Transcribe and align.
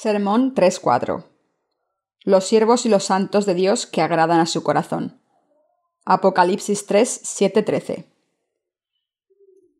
Sermón 0.00 0.54
3.4 0.54 1.24
Los 2.22 2.46
siervos 2.46 2.86
y 2.86 2.88
los 2.88 3.02
santos 3.02 3.46
de 3.46 3.54
Dios 3.54 3.84
que 3.84 4.00
agradan 4.00 4.38
a 4.38 4.46
su 4.46 4.62
corazón. 4.62 5.20
Apocalipsis 6.04 6.86
3, 6.86 8.06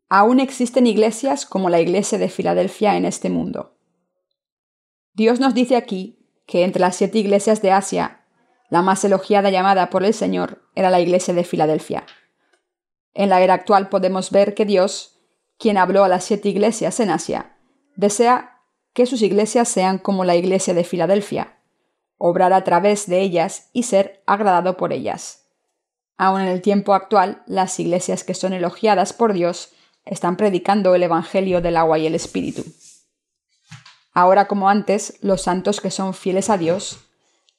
Aún 0.08 0.40
existen 0.40 0.88
iglesias 0.88 1.46
como 1.46 1.70
la 1.70 1.78
iglesia 1.78 2.18
de 2.18 2.28
Filadelfia 2.28 2.96
en 2.96 3.04
este 3.04 3.30
mundo. 3.30 3.76
Dios 5.12 5.38
nos 5.38 5.54
dice 5.54 5.76
aquí 5.76 6.18
que 6.46 6.64
entre 6.64 6.80
las 6.80 6.96
siete 6.96 7.18
iglesias 7.18 7.62
de 7.62 7.70
Asia, 7.70 8.24
la 8.70 8.82
más 8.82 9.04
elogiada 9.04 9.50
llamada 9.50 9.88
por 9.88 10.02
el 10.02 10.14
Señor 10.14 10.68
era 10.74 10.90
la 10.90 10.98
iglesia 10.98 11.32
de 11.32 11.44
Filadelfia. 11.44 12.04
En 13.14 13.28
la 13.28 13.40
era 13.40 13.54
actual 13.54 13.88
podemos 13.88 14.32
ver 14.32 14.54
que 14.54 14.64
Dios, 14.64 15.20
quien 15.60 15.78
habló 15.78 16.02
a 16.02 16.08
las 16.08 16.24
siete 16.24 16.48
iglesias 16.48 16.98
en 16.98 17.10
Asia, 17.10 17.56
desea 17.94 18.57
que 18.92 19.06
sus 19.06 19.22
iglesias 19.22 19.68
sean 19.68 19.98
como 19.98 20.24
la 20.24 20.36
iglesia 20.36 20.74
de 20.74 20.84
Filadelfia, 20.84 21.58
obrar 22.16 22.52
a 22.52 22.64
través 22.64 23.06
de 23.06 23.20
ellas 23.20 23.70
y 23.72 23.84
ser 23.84 24.22
agradado 24.26 24.76
por 24.76 24.92
ellas. 24.92 25.46
Aun 26.16 26.40
en 26.40 26.48
el 26.48 26.62
tiempo 26.62 26.94
actual, 26.94 27.42
las 27.46 27.78
iglesias 27.78 28.24
que 28.24 28.34
son 28.34 28.52
elogiadas 28.52 29.12
por 29.12 29.32
Dios 29.32 29.72
están 30.04 30.36
predicando 30.36 30.94
el 30.94 31.02
Evangelio 31.04 31.60
del 31.60 31.76
agua 31.76 31.98
y 31.98 32.06
el 32.06 32.14
Espíritu. 32.14 32.64
Ahora 34.12 34.48
como 34.48 34.68
antes, 34.68 35.18
los 35.22 35.42
santos 35.42 35.80
que 35.80 35.92
son 35.92 36.12
fieles 36.12 36.50
a 36.50 36.58
Dios, 36.58 36.98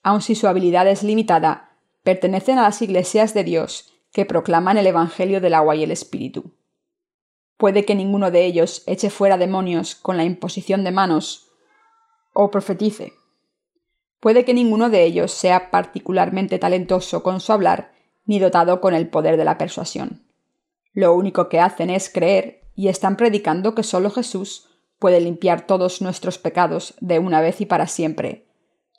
aun 0.03 0.21
si 0.21 0.35
su 0.35 0.47
habilidad 0.47 0.87
es 0.87 1.03
limitada, 1.03 1.77
pertenecen 2.03 2.57
a 2.57 2.63
las 2.63 2.81
iglesias 2.81 3.33
de 3.33 3.45
Dios 3.45 3.93
que 4.11 4.25
proclaman 4.25 4.77
el 4.77 4.87
Evangelio 4.87 5.39
del 5.39 5.53
agua 5.53 5.75
y 5.75 5.83
el 5.83 5.91
Espíritu. 5.91 6.58
Puede 7.59 7.83
que 7.83 7.93
ninguno 7.93 8.31
de 8.31 8.45
ellos 8.45 8.83
eche 8.87 9.09
fuera 9.09 9.37
demonios 9.37 9.93
con 9.93 10.15
la 10.15 10.23
imposición 10.23 10.85
de 10.85 10.91
manos 10.91 11.49
o 12.31 12.49
profetice. 12.49 13.11
Puede 14.21 14.45
que 14.45 14.53
ninguno 14.53 14.89
de 14.89 15.03
ellos 15.03 15.33
sea 15.33 15.69
particularmente 15.69 16.57
talentoso 16.57 17.21
con 17.21 17.41
su 17.41 17.51
hablar 17.51 17.91
ni 18.23 18.39
dotado 18.39 18.79
con 18.79 18.93
el 18.93 19.09
poder 19.09 19.35
de 19.35 19.43
la 19.43 19.57
persuasión. 19.57 20.25
Lo 20.93 21.13
único 21.13 21.49
que 21.49 21.59
hacen 21.59 21.89
es 21.89 22.09
creer 22.09 22.61
y 22.75 22.87
están 22.87 23.17
predicando 23.17 23.75
que 23.75 23.83
solo 23.83 24.09
Jesús 24.09 24.69
puede 24.97 25.19
limpiar 25.19 25.67
todos 25.67 26.01
nuestros 26.01 26.37
pecados 26.37 26.93
de 27.01 27.19
una 27.19 27.41
vez 27.41 27.59
y 27.59 27.65
para 27.65 27.87
siempre, 27.87 28.47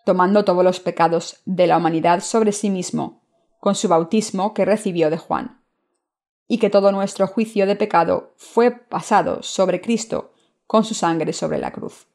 tomando 0.05 0.45
todos 0.45 0.62
los 0.62 0.80
pecados 0.80 1.41
de 1.47 1.67
la 1.67 1.78
humanidad 1.78 2.20
sobre 2.20 2.52
sí 2.52 2.69
mismo, 2.69 3.22
con 3.58 3.74
su 3.74 3.89
bautismo 3.89 4.52
que 4.52 4.67
recibió 4.67 5.08
de 5.08 5.17
Juan 5.17 5.59
y 6.52 6.58
que 6.58 6.68
todo 6.68 6.90
nuestro 6.90 7.28
juicio 7.28 7.64
de 7.64 7.76
pecado 7.76 8.32
fue 8.36 8.72
pasado 8.72 9.40
sobre 9.40 9.80
Cristo 9.80 10.32
con 10.66 10.84
su 10.84 10.94
sangre 10.94 11.32
sobre 11.32 11.58
la 11.58 11.70
cruz. 11.70 12.08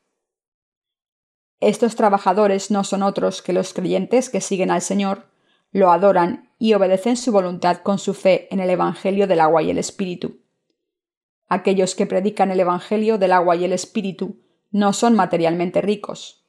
Estos 1.62 1.96
trabajadores 1.96 2.70
no 2.70 2.84
son 2.84 3.02
otros 3.02 3.42
que 3.42 3.54
los 3.54 3.72
creyentes 3.72 4.30
que 4.30 4.42
siguen 4.42 4.72
al 4.72 4.82
Señor, 4.82 5.28
lo 5.72 5.90
adoran 5.90 6.50
y 6.60 6.74
obedecen 6.74 7.16
su 7.16 7.32
voluntad 7.32 7.78
con 7.78 7.98
su 7.98 8.14
fe 8.14 8.50
en 8.52 8.60
el 8.60 8.70
Evangelio 8.70 9.26
del 9.26 9.40
agua 9.40 9.64
y 9.64 9.70
el 9.70 9.78
Espíritu. 9.78 10.42
Aquellos 11.48 11.96
que 11.96 12.06
predican 12.06 12.52
el 12.52 12.60
Evangelio 12.60 13.18
del 13.18 13.32
agua 13.32 13.56
y 13.56 13.64
el 13.64 13.72
Espíritu 13.72 14.42
no 14.70 14.92
son 14.92 15.16
materialmente 15.16 15.80
ricos, 15.80 16.44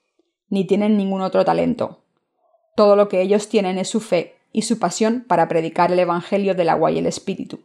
ni 0.49 0.65
tienen 0.67 0.97
ningún 0.97 1.21
otro 1.21 1.45
talento. 1.45 2.03
Todo 2.75 2.97
lo 2.97 3.09
que 3.09 3.21
ellos 3.21 3.49
tienen 3.49 3.79
es 3.79 3.89
su 3.89 4.01
fe 4.01 4.35
y 4.51 4.63
su 4.63 4.81
pasión 4.81 5.25
para 5.29 5.47
predicar 5.47 5.93
el 5.93 6.01
Evangelio 6.01 6.57
del 6.57 6.69
agua 6.69 6.91
y 6.91 6.99
el 6.99 7.07
Espíritu. 7.07 7.61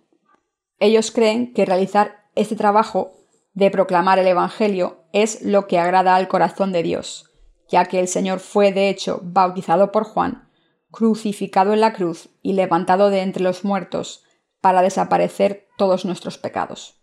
Ellos 0.81 1.11
creen 1.11 1.53
que 1.53 1.63
realizar 1.63 2.25
este 2.33 2.55
trabajo 2.55 3.11
de 3.53 3.69
proclamar 3.69 4.17
el 4.17 4.25
Evangelio 4.25 5.05
es 5.13 5.43
lo 5.43 5.67
que 5.67 5.77
agrada 5.77 6.15
al 6.15 6.27
corazón 6.27 6.71
de 6.71 6.81
Dios, 6.81 7.29
ya 7.69 7.85
que 7.85 7.99
el 7.99 8.07
Señor 8.07 8.39
fue 8.39 8.73
de 8.73 8.89
hecho 8.89 9.19
bautizado 9.21 9.91
por 9.91 10.05
Juan, 10.05 10.49
crucificado 10.89 11.73
en 11.73 11.81
la 11.81 11.93
cruz 11.93 12.29
y 12.41 12.53
levantado 12.53 13.11
de 13.11 13.21
entre 13.21 13.43
los 13.43 13.63
muertos 13.63 14.23
para 14.59 14.81
desaparecer 14.81 15.67
todos 15.77 16.03
nuestros 16.03 16.39
pecados. 16.39 16.99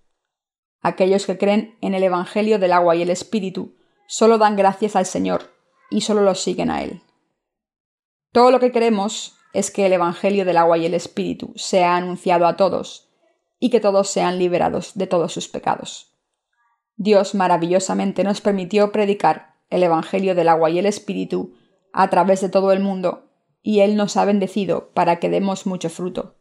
Aquellos 0.82 1.24
que 1.24 1.38
creen 1.38 1.78
en 1.80 1.94
el 1.94 2.02
Evangelio 2.02 2.58
del 2.58 2.72
agua 2.72 2.96
y 2.96 3.02
el 3.02 3.10
Espíritu 3.10 3.76
solo 4.08 4.38
dan 4.38 4.56
gracias 4.56 4.96
al 4.96 5.06
Señor 5.06 5.52
y 5.88 6.00
solo 6.00 6.22
lo 6.22 6.34
siguen 6.34 6.70
a 6.70 6.82
Él. 6.82 7.00
Todo 8.32 8.50
lo 8.50 8.58
que 8.58 8.72
queremos 8.72 9.36
es 9.52 9.70
que 9.70 9.86
el 9.86 9.92
Evangelio 9.92 10.44
del 10.44 10.56
agua 10.56 10.78
y 10.78 10.86
el 10.86 10.94
Espíritu 10.94 11.52
sea 11.54 11.94
anunciado 11.94 12.44
a 12.44 12.56
todos, 12.56 13.07
y 13.58 13.70
que 13.70 13.80
todos 13.80 14.08
sean 14.08 14.38
liberados 14.38 14.92
de 14.94 15.06
todos 15.06 15.32
sus 15.32 15.48
pecados. 15.48 16.14
Dios 16.96 17.34
maravillosamente 17.34 18.24
nos 18.24 18.40
permitió 18.40 18.92
predicar 18.92 19.54
el 19.70 19.82
Evangelio 19.82 20.34
del 20.34 20.48
agua 20.48 20.70
y 20.70 20.78
el 20.78 20.86
Espíritu 20.86 21.54
a 21.92 22.10
través 22.10 22.40
de 22.40 22.48
todo 22.48 22.72
el 22.72 22.80
mundo, 22.80 23.30
y 23.62 23.80
Él 23.80 23.96
nos 23.96 24.16
ha 24.16 24.24
bendecido 24.24 24.90
para 24.94 25.18
que 25.18 25.30
demos 25.30 25.66
mucho 25.66 25.90
fruto. 25.90 26.36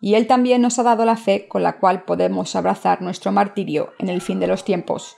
Y 0.00 0.14
Él 0.14 0.26
también 0.26 0.62
nos 0.62 0.78
ha 0.78 0.82
dado 0.82 1.04
la 1.04 1.16
fe 1.16 1.48
con 1.48 1.62
la 1.62 1.78
cual 1.78 2.04
podemos 2.04 2.54
abrazar 2.56 3.02
nuestro 3.02 3.32
martirio 3.32 3.92
en 3.98 4.08
el 4.08 4.20
fin 4.20 4.40
de 4.40 4.46
los 4.46 4.64
tiempos, 4.64 5.16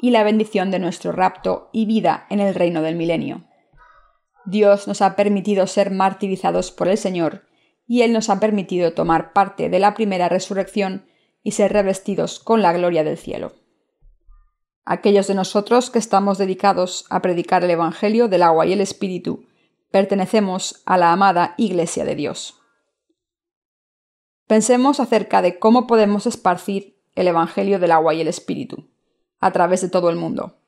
y 0.00 0.10
la 0.10 0.22
bendición 0.22 0.70
de 0.70 0.78
nuestro 0.78 1.12
rapto 1.12 1.70
y 1.72 1.86
vida 1.86 2.26
en 2.30 2.40
el 2.40 2.54
reino 2.54 2.82
del 2.82 2.96
milenio. 2.96 3.44
Dios 4.46 4.88
nos 4.88 5.02
ha 5.02 5.16
permitido 5.16 5.66
ser 5.66 5.90
martirizados 5.90 6.70
por 6.70 6.88
el 6.88 6.96
Señor 6.96 7.42
y 7.88 8.02
Él 8.02 8.12
nos 8.12 8.28
ha 8.28 8.38
permitido 8.38 8.92
tomar 8.92 9.32
parte 9.32 9.70
de 9.70 9.78
la 9.78 9.94
primera 9.94 10.28
resurrección 10.28 11.06
y 11.42 11.52
ser 11.52 11.72
revestidos 11.72 12.38
con 12.38 12.60
la 12.60 12.74
gloria 12.74 13.02
del 13.02 13.16
cielo. 13.16 13.54
Aquellos 14.84 15.26
de 15.26 15.34
nosotros 15.34 15.90
que 15.90 15.98
estamos 15.98 16.36
dedicados 16.36 17.06
a 17.08 17.22
predicar 17.22 17.64
el 17.64 17.70
Evangelio 17.70 18.28
del 18.28 18.42
agua 18.42 18.66
y 18.66 18.74
el 18.74 18.82
Espíritu, 18.82 19.46
pertenecemos 19.90 20.82
a 20.84 20.98
la 20.98 21.12
amada 21.12 21.54
Iglesia 21.56 22.04
de 22.04 22.14
Dios. 22.14 22.60
Pensemos 24.46 25.00
acerca 25.00 25.40
de 25.40 25.58
cómo 25.58 25.86
podemos 25.86 26.26
esparcir 26.26 27.00
el 27.14 27.26
Evangelio 27.26 27.78
del 27.78 27.92
agua 27.92 28.12
y 28.12 28.20
el 28.20 28.28
Espíritu, 28.28 28.90
a 29.40 29.50
través 29.50 29.80
de 29.80 29.88
todo 29.88 30.10
el 30.10 30.16
mundo. 30.16 30.58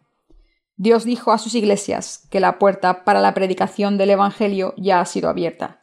Dios 0.77 1.05
dijo 1.05 1.33
a 1.33 1.39
sus 1.39 1.55
iglesias 1.55 2.27
que 2.31 2.41
la 2.41 2.59
puerta 2.59 3.05
para 3.05 3.21
la 3.21 3.35
predicación 3.35 3.99
del 3.99 4.11
Evangelio 4.11 4.73
ya 4.79 5.01
ha 5.01 5.07
sido 5.07 5.29
abierta 5.29 5.80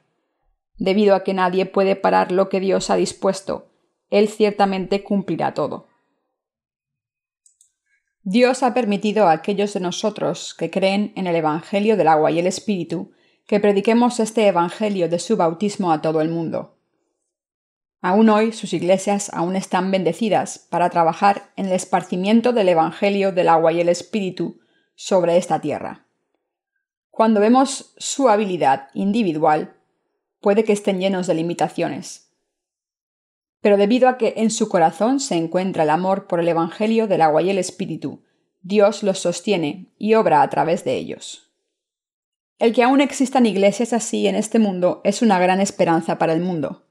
debido 0.78 1.16
a 1.16 1.24
que 1.24 1.34
nadie 1.34 1.66
puede 1.66 1.96
parar 1.96 2.32
lo 2.32 2.50
que 2.50 2.60
Dios 2.60 2.90
ha 2.90 2.96
dispuesto. 2.96 3.70
Él 4.10 4.30
ciertamente 4.30 5.04
cumplirá 5.04 5.54
todo. 5.54 5.88
Dios 8.24 8.62
ha 8.62 8.74
permitido 8.74 9.28
a 9.28 9.32
aquellos 9.32 9.74
de 9.74 9.80
nosotros 9.80 10.54
que 10.54 10.70
creen 10.70 11.14
en 11.16 11.28
el 11.28 11.36
Evangelio 11.38 11.96
del 11.96 12.10
agua 12.10 12.30
y 12.30 12.40
el 12.40 12.48
Espíritu 12.48 13.12
que 13.46 13.62
prediquemos 13.62 14.20
este 14.20 14.48
Evangelio 14.48 15.08
de 15.08 15.20
su 15.20 15.38
bautismo 15.38 15.94
a 15.94 16.02
todo 16.02 16.20
el 16.20 16.30
mundo. 16.30 16.78
Aún 18.02 18.30
hoy 18.30 18.52
sus 18.52 18.74
iglesias 18.74 19.32
aún 19.34 19.56
están 19.56 19.92
bendecidas 19.92 20.60
para 20.70 20.90
trabajar 20.90 21.52
en 21.56 21.68
el 21.68 21.72
esparcimiento 21.72 22.52
del 22.52 22.70
Evangelio 22.70 23.32
del 23.32 23.48
agua 23.48 23.72
y 23.72 23.80
el 23.80 23.90
Espíritu 23.90 24.60
sobre 24.96 25.38
esta 25.38 25.62
tierra. 25.62 26.06
Cuando 27.10 27.40
vemos 27.40 27.94
su 27.98 28.28
habilidad 28.28 28.90
individual, 28.94 29.77
puede 30.42 30.64
que 30.64 30.74
estén 30.74 31.00
llenos 31.00 31.28
de 31.28 31.34
limitaciones. 31.34 32.32
Pero 33.62 33.78
debido 33.78 34.08
a 34.08 34.18
que 34.18 34.36
en 34.38 34.52
su 34.52 34.70
corazón 34.70 35.20
se 35.20 35.36
encuentra 35.36 35.84
el 35.84 35.90
amor 35.90 36.28
por 36.28 36.40
el 36.40 36.48
Evangelio 36.48 37.08
del 37.08 37.22
agua 37.22 37.42
y 37.42 37.50
el 37.50 37.58
Espíritu, 37.58 38.24
Dios 38.62 39.04
los 39.04 39.20
sostiene 39.20 39.94
y 39.98 40.14
obra 40.14 40.42
a 40.42 40.50
través 40.50 40.84
de 40.84 40.96
ellos. 40.96 41.52
El 42.60 42.74
que 42.74 42.84
aún 42.84 43.02
existan 43.02 43.46
iglesias 43.46 43.94
así 43.94 44.28
en 44.28 44.36
este 44.36 44.60
mundo 44.60 45.02
es 45.04 45.22
una 45.22 45.40
gran 45.40 45.62
esperanza 45.62 46.18
para 46.18 46.34
el 46.34 46.42
mundo. 46.42 46.84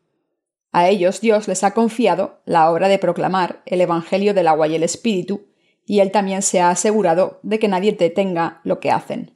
A 0.72 0.88
ellos 0.88 1.20
Dios 1.20 1.48
les 1.48 1.64
ha 1.64 1.72
confiado 1.72 2.40
la 2.44 2.70
obra 2.70 2.88
de 2.88 2.98
proclamar 2.98 3.62
el 3.66 3.80
Evangelio 3.80 4.34
del 4.34 4.48
agua 4.48 4.68
y 4.68 4.74
el 4.74 4.82
Espíritu, 4.82 5.46
y 5.84 6.00
Él 6.00 6.10
también 6.10 6.42
se 6.42 6.60
ha 6.60 6.70
asegurado 6.70 7.40
de 7.42 7.58
que 7.58 7.68
nadie 7.68 7.92
detenga 7.92 8.60
lo 8.64 8.80
que 8.80 8.90
hacen. 8.90 9.35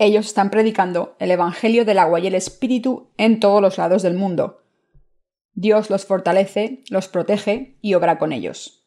Ellos 0.00 0.26
están 0.26 0.50
predicando 0.50 1.16
el 1.18 1.32
Evangelio 1.32 1.84
del 1.84 1.98
agua 1.98 2.20
y 2.20 2.28
el 2.28 2.36
Espíritu 2.36 3.10
en 3.16 3.40
todos 3.40 3.60
los 3.60 3.78
lados 3.78 4.02
del 4.04 4.14
mundo. 4.14 4.62
Dios 5.54 5.90
los 5.90 6.06
fortalece, 6.06 6.84
los 6.88 7.08
protege 7.08 7.76
y 7.80 7.94
obra 7.94 8.16
con 8.16 8.32
ellos. 8.32 8.86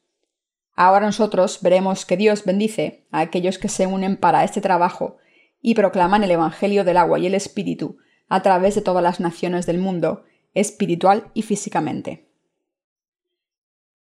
Ahora 0.73 1.05
nosotros 1.05 1.59
veremos 1.61 2.05
que 2.05 2.15
Dios 2.15 2.45
bendice 2.45 3.07
a 3.11 3.19
aquellos 3.19 3.57
que 3.57 3.67
se 3.67 3.87
unen 3.87 4.15
para 4.15 4.45
este 4.45 4.61
trabajo 4.61 5.17
y 5.61 5.75
proclaman 5.75 6.23
el 6.23 6.31
Evangelio 6.31 6.85
del 6.85 6.95
agua 6.95 7.19
y 7.19 7.27
el 7.27 7.35
Espíritu 7.35 7.97
a 8.29 8.41
través 8.41 8.75
de 8.75 8.81
todas 8.81 9.03
las 9.03 9.19
naciones 9.19 9.65
del 9.65 9.79
mundo, 9.79 10.23
espiritual 10.53 11.29
y 11.33 11.41
físicamente. 11.41 12.29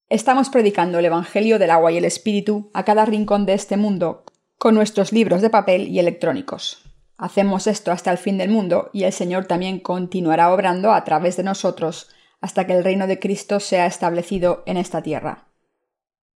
Estamos 0.10 0.50
predicando 0.50 1.00
el 1.00 1.06
Evangelio 1.06 1.58
del 1.58 1.72
agua 1.72 1.92
y 1.92 1.98
el 1.98 2.06
Espíritu 2.06 2.70
a 2.76 2.86
cada 2.86 3.06
rincón 3.06 3.48
de 3.48 3.54
este 3.54 3.78
mundo 3.78 4.26
con 4.60 4.76
nuestros 4.76 5.12
libros 5.12 5.42
de 5.42 5.50
papel 5.50 5.88
y 5.88 5.98
electrónicos. 5.98 6.89
Hacemos 7.20 7.68
esto 7.68 7.92
hasta 7.92 8.12
el 8.12 8.18
fin 8.18 8.38
del 8.38 8.50
mundo 8.50 8.90
y 8.94 9.04
el 9.04 9.12
Señor 9.12 9.46
también 9.46 9.82
continuará 9.82 10.54
obrando 10.54 10.94
a 10.94 11.04
través 11.04 11.36
de 11.36 11.44
nosotros 11.44 12.08
hasta 12.40 12.66
que 12.66 12.72
el 12.72 12.82
reino 12.82 13.08
de 13.08 13.20
Cristo 13.20 13.60
sea 13.60 13.86
establecido 13.88 14.64
en 14.66 14.78
esta 14.78 15.02
tierra. 15.02 15.50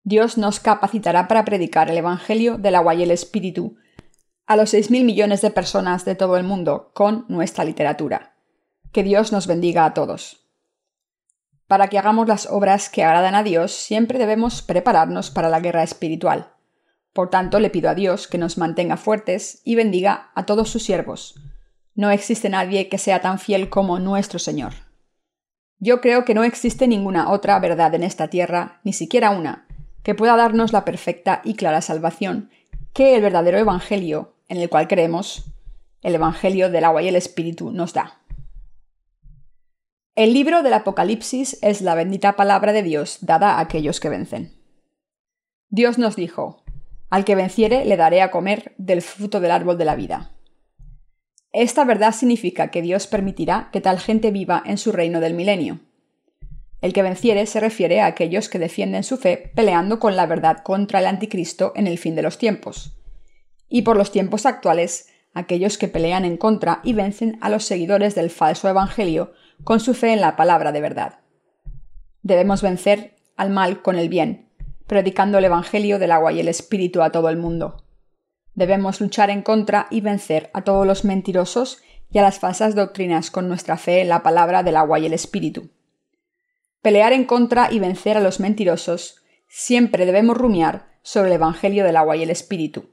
Dios 0.03 0.39
nos 0.39 0.59
capacitará 0.59 1.27
para 1.27 1.45
predicar 1.45 1.91
el 1.91 1.99
Evangelio 1.99 2.57
del 2.57 2.73
agua 2.73 2.95
y 2.95 3.03
el 3.03 3.11
Espíritu 3.11 3.75
a 4.47 4.55
los 4.55 4.73
6.000 4.73 5.03
millones 5.05 5.41
de 5.41 5.51
personas 5.51 6.03
de 6.03 6.15
todo 6.15 6.35
el 6.35 6.43
mundo 6.43 6.89
con 6.95 7.25
nuestra 7.29 7.63
literatura. 7.63 8.33
Que 8.91 9.03
Dios 9.03 9.31
nos 9.31 9.45
bendiga 9.45 9.85
a 9.85 9.93
todos. 9.93 10.47
Para 11.67 11.89
que 11.89 11.99
hagamos 11.99 12.27
las 12.27 12.47
obras 12.47 12.89
que 12.89 13.03
agradan 13.03 13.35
a 13.35 13.43
Dios, 13.43 13.71
siempre 13.71 14.17
debemos 14.17 14.63
prepararnos 14.63 15.29
para 15.29 15.47
la 15.47 15.59
guerra 15.59 15.83
espiritual. 15.83 16.55
Por 17.13 17.29
tanto, 17.29 17.59
le 17.59 17.69
pido 17.69 17.89
a 17.89 17.95
Dios 17.95 18.27
que 18.27 18.37
nos 18.37 18.57
mantenga 18.57 18.97
fuertes 18.97 19.61
y 19.65 19.75
bendiga 19.75 20.31
a 20.35 20.45
todos 20.45 20.69
sus 20.69 20.83
siervos. 20.83 21.35
No 21.93 22.09
existe 22.09 22.49
nadie 22.49 22.87
que 22.87 22.97
sea 22.97 23.21
tan 23.21 23.37
fiel 23.37 23.69
como 23.69 23.99
nuestro 23.99 24.39
Señor. 24.39 24.73
Yo 25.79 25.99
creo 25.99 26.25
que 26.25 26.33
no 26.33 26.43
existe 26.43 26.87
ninguna 26.87 27.31
otra 27.31 27.59
verdad 27.59 27.93
en 27.95 28.03
esta 28.03 28.27
tierra, 28.27 28.79
ni 28.83 28.93
siquiera 28.93 29.31
una, 29.31 29.67
que 30.03 30.15
pueda 30.15 30.37
darnos 30.37 30.73
la 30.73 30.85
perfecta 30.85 31.41
y 31.43 31.55
clara 31.55 31.81
salvación 31.81 32.49
que 32.93 33.15
el 33.15 33.21
verdadero 33.21 33.57
Evangelio, 33.57 34.35
en 34.47 34.57
el 34.57 34.69
cual 34.69 34.87
creemos, 34.87 35.45
el 36.01 36.15
Evangelio 36.15 36.69
del 36.69 36.83
agua 36.83 37.01
y 37.01 37.07
el 37.07 37.15
Espíritu, 37.15 37.71
nos 37.71 37.93
da. 37.93 38.21
El 40.15 40.33
libro 40.33 40.61
del 40.61 40.73
Apocalipsis 40.73 41.57
es 41.61 41.81
la 41.81 41.95
bendita 41.95 42.35
palabra 42.35 42.73
de 42.73 42.83
Dios 42.83 43.19
dada 43.21 43.53
a 43.53 43.59
aquellos 43.61 43.99
que 43.99 44.09
vencen. 44.09 44.53
Dios 45.69 45.97
nos 45.97 46.17
dijo, 46.17 46.60
al 47.11 47.25
que 47.25 47.35
venciere 47.35 47.85
le 47.85 47.97
daré 47.97 48.21
a 48.21 48.31
comer 48.31 48.73
del 48.77 49.03
fruto 49.03 49.39
del 49.39 49.51
árbol 49.51 49.77
de 49.77 49.85
la 49.85 49.95
vida. 49.95 50.31
Esta 51.51 51.83
verdad 51.83 52.13
significa 52.13 52.71
que 52.71 52.81
Dios 52.81 53.05
permitirá 53.05 53.69
que 53.73 53.81
tal 53.81 53.99
gente 53.99 54.31
viva 54.31 54.63
en 54.65 54.77
su 54.77 54.93
reino 54.93 55.19
del 55.19 55.33
milenio. 55.33 55.81
El 56.79 56.93
que 56.93 57.03
venciere 57.03 57.45
se 57.45 57.59
refiere 57.59 57.99
a 57.99 58.05
aquellos 58.07 58.47
que 58.47 58.57
defienden 58.57 59.03
su 59.03 59.17
fe 59.17 59.51
peleando 59.53 59.99
con 59.99 60.15
la 60.15 60.25
verdad 60.25 60.63
contra 60.63 60.99
el 60.99 61.05
anticristo 61.05 61.73
en 61.75 61.85
el 61.85 61.99
fin 61.99 62.15
de 62.15 62.21
los 62.21 62.37
tiempos. 62.37 62.97
Y 63.67 63.81
por 63.81 63.97
los 63.97 64.11
tiempos 64.11 64.45
actuales, 64.45 65.09
aquellos 65.33 65.77
que 65.77 65.89
pelean 65.89 66.23
en 66.23 66.37
contra 66.37 66.79
y 66.83 66.93
vencen 66.93 67.37
a 67.41 67.49
los 67.49 67.65
seguidores 67.65 68.15
del 68.15 68.29
falso 68.29 68.69
evangelio 68.69 69.33
con 69.65 69.81
su 69.81 69.93
fe 69.93 70.13
en 70.13 70.21
la 70.21 70.37
palabra 70.37 70.71
de 70.71 70.81
verdad. 70.81 71.19
Debemos 72.23 72.61
vencer 72.61 73.15
al 73.35 73.49
mal 73.49 73.81
con 73.81 73.97
el 73.97 74.07
bien, 74.07 74.49
predicando 74.91 75.37
el 75.37 75.45
Evangelio 75.45 75.99
del 75.99 76.11
agua 76.11 76.33
y 76.33 76.41
el 76.41 76.49
Espíritu 76.49 77.01
a 77.01 77.13
todo 77.13 77.29
el 77.29 77.37
mundo. 77.37 77.85
Debemos 78.55 78.99
luchar 78.99 79.29
en 79.29 79.41
contra 79.41 79.87
y 79.89 80.01
vencer 80.01 80.51
a 80.53 80.65
todos 80.65 80.85
los 80.85 81.05
mentirosos 81.05 81.81
y 82.11 82.17
a 82.17 82.21
las 82.21 82.39
falsas 82.39 82.75
doctrinas 82.75 83.31
con 83.31 83.47
nuestra 83.47 83.77
fe 83.77 84.01
en 84.01 84.09
la 84.09 84.21
palabra 84.21 84.63
del 84.63 84.75
agua 84.75 84.99
y 84.99 85.05
el 85.05 85.13
Espíritu. 85.13 85.69
Pelear 86.81 87.13
en 87.13 87.23
contra 87.23 87.71
y 87.71 87.79
vencer 87.79 88.17
a 88.17 88.19
los 88.19 88.41
mentirosos, 88.41 89.23
siempre 89.47 90.05
debemos 90.05 90.35
rumiar 90.35 90.99
sobre 91.03 91.29
el 91.29 91.35
Evangelio 91.35 91.85
del 91.85 91.95
agua 91.95 92.17
y 92.17 92.23
el 92.23 92.29
Espíritu. 92.29 92.89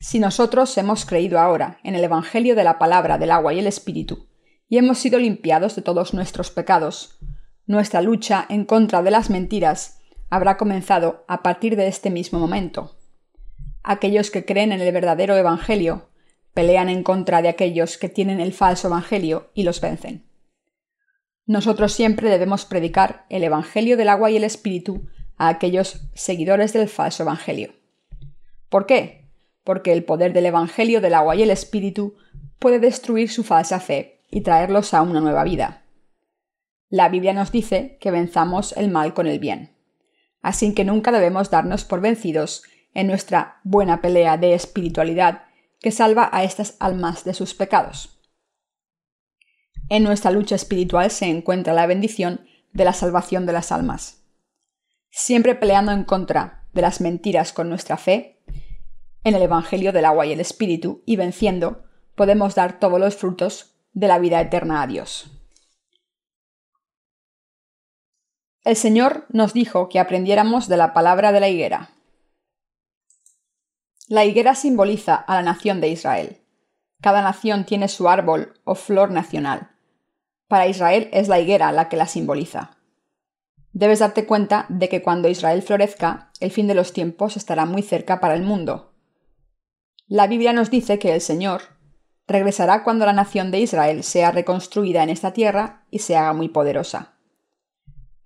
Si 0.00 0.18
nosotros 0.18 0.76
hemos 0.78 1.06
creído 1.06 1.38
ahora 1.38 1.78
en 1.84 1.94
el 1.94 2.02
Evangelio 2.02 2.56
de 2.56 2.64
la 2.64 2.76
palabra 2.80 3.18
del 3.18 3.30
agua 3.30 3.54
y 3.54 3.60
el 3.60 3.68
Espíritu, 3.68 4.26
y 4.68 4.78
hemos 4.78 4.98
sido 4.98 5.20
limpiados 5.20 5.76
de 5.76 5.82
todos 5.82 6.12
nuestros 6.12 6.50
pecados, 6.50 7.20
nuestra 7.66 8.02
lucha 8.02 8.46
en 8.48 8.64
contra 8.64 9.04
de 9.04 9.12
las 9.12 9.30
mentiras 9.30 9.99
habrá 10.30 10.56
comenzado 10.56 11.24
a 11.28 11.42
partir 11.42 11.76
de 11.76 11.88
este 11.88 12.08
mismo 12.08 12.38
momento. 12.38 12.96
Aquellos 13.82 14.30
que 14.30 14.44
creen 14.44 14.72
en 14.72 14.80
el 14.80 14.92
verdadero 14.92 15.36
Evangelio 15.36 16.08
pelean 16.54 16.88
en 16.88 17.02
contra 17.02 17.42
de 17.42 17.48
aquellos 17.48 17.98
que 17.98 18.08
tienen 18.08 18.40
el 18.40 18.52
falso 18.52 18.88
Evangelio 18.88 19.50
y 19.54 19.64
los 19.64 19.80
vencen. 19.80 20.24
Nosotros 21.46 21.92
siempre 21.92 22.30
debemos 22.30 22.64
predicar 22.64 23.26
el 23.28 23.42
Evangelio 23.42 23.96
del 23.96 24.08
agua 24.08 24.30
y 24.30 24.36
el 24.36 24.44
Espíritu 24.44 25.08
a 25.36 25.48
aquellos 25.48 26.08
seguidores 26.14 26.72
del 26.72 26.88
falso 26.88 27.24
Evangelio. 27.24 27.72
¿Por 28.68 28.86
qué? 28.86 29.28
Porque 29.64 29.92
el 29.92 30.04
poder 30.04 30.32
del 30.32 30.46
Evangelio 30.46 31.00
del 31.00 31.14
agua 31.14 31.34
y 31.34 31.42
el 31.42 31.50
Espíritu 31.50 32.14
puede 32.60 32.78
destruir 32.78 33.30
su 33.30 33.42
falsa 33.42 33.80
fe 33.80 34.20
y 34.30 34.42
traerlos 34.42 34.94
a 34.94 35.02
una 35.02 35.20
nueva 35.20 35.42
vida. 35.42 35.82
La 36.88 37.08
Biblia 37.08 37.32
nos 37.32 37.50
dice 37.50 37.98
que 38.00 38.12
venzamos 38.12 38.76
el 38.76 38.90
mal 38.90 39.14
con 39.14 39.26
el 39.26 39.38
bien 39.38 39.79
así 40.42 40.74
que 40.74 40.84
nunca 40.84 41.12
debemos 41.12 41.50
darnos 41.50 41.84
por 41.84 42.00
vencidos 42.00 42.62
en 42.94 43.06
nuestra 43.06 43.60
buena 43.64 44.00
pelea 44.00 44.36
de 44.36 44.54
espiritualidad 44.54 45.44
que 45.80 45.90
salva 45.90 46.28
a 46.32 46.44
estas 46.44 46.76
almas 46.80 47.24
de 47.24 47.34
sus 47.34 47.54
pecados. 47.54 48.20
En 49.88 50.04
nuestra 50.04 50.30
lucha 50.30 50.54
espiritual 50.54 51.10
se 51.10 51.26
encuentra 51.26 51.72
la 51.72 51.86
bendición 51.86 52.46
de 52.72 52.84
la 52.84 52.92
salvación 52.92 53.46
de 53.46 53.52
las 53.52 53.72
almas. 53.72 54.22
Siempre 55.10 55.54
peleando 55.54 55.92
en 55.92 56.04
contra 56.04 56.68
de 56.72 56.82
las 56.82 57.00
mentiras 57.00 57.52
con 57.52 57.68
nuestra 57.68 57.96
fe, 57.96 58.42
en 59.24 59.34
el 59.34 59.42
Evangelio 59.42 59.92
del 59.92 60.04
agua 60.04 60.26
y 60.26 60.32
el 60.32 60.40
Espíritu, 60.40 61.02
y 61.04 61.16
venciendo, 61.16 61.84
podemos 62.14 62.54
dar 62.54 62.78
todos 62.78 63.00
los 63.00 63.16
frutos 63.16 63.74
de 63.92 64.08
la 64.08 64.18
vida 64.18 64.40
eterna 64.40 64.82
a 64.82 64.86
Dios. 64.86 65.39
El 68.62 68.76
Señor 68.76 69.24
nos 69.30 69.54
dijo 69.54 69.88
que 69.88 69.98
aprendiéramos 69.98 70.68
de 70.68 70.76
la 70.76 70.92
palabra 70.92 71.32
de 71.32 71.40
la 71.40 71.48
higuera. 71.48 71.90
La 74.06 74.26
higuera 74.26 74.54
simboliza 74.54 75.14
a 75.14 75.36
la 75.36 75.42
nación 75.42 75.80
de 75.80 75.88
Israel. 75.88 76.42
Cada 77.00 77.22
nación 77.22 77.64
tiene 77.64 77.88
su 77.88 78.10
árbol 78.10 78.60
o 78.64 78.74
flor 78.74 79.12
nacional. 79.12 79.70
Para 80.46 80.66
Israel 80.66 81.08
es 81.12 81.28
la 81.28 81.40
higuera 81.40 81.72
la 81.72 81.88
que 81.88 81.96
la 81.96 82.06
simboliza. 82.06 82.76
Debes 83.72 84.00
darte 84.00 84.26
cuenta 84.26 84.66
de 84.68 84.90
que 84.90 85.00
cuando 85.00 85.28
Israel 85.28 85.62
florezca, 85.62 86.30
el 86.40 86.50
fin 86.50 86.66
de 86.66 86.74
los 86.74 86.92
tiempos 86.92 87.38
estará 87.38 87.64
muy 87.64 87.82
cerca 87.82 88.20
para 88.20 88.34
el 88.34 88.42
mundo. 88.42 88.92
La 90.06 90.26
Biblia 90.26 90.52
nos 90.52 90.70
dice 90.70 90.98
que 90.98 91.14
el 91.14 91.22
Señor 91.22 91.62
regresará 92.26 92.84
cuando 92.84 93.06
la 93.06 93.14
nación 93.14 93.50
de 93.52 93.60
Israel 93.60 94.02
sea 94.02 94.32
reconstruida 94.32 95.02
en 95.02 95.08
esta 95.08 95.32
tierra 95.32 95.86
y 95.90 96.00
se 96.00 96.16
haga 96.16 96.34
muy 96.34 96.50
poderosa. 96.50 97.19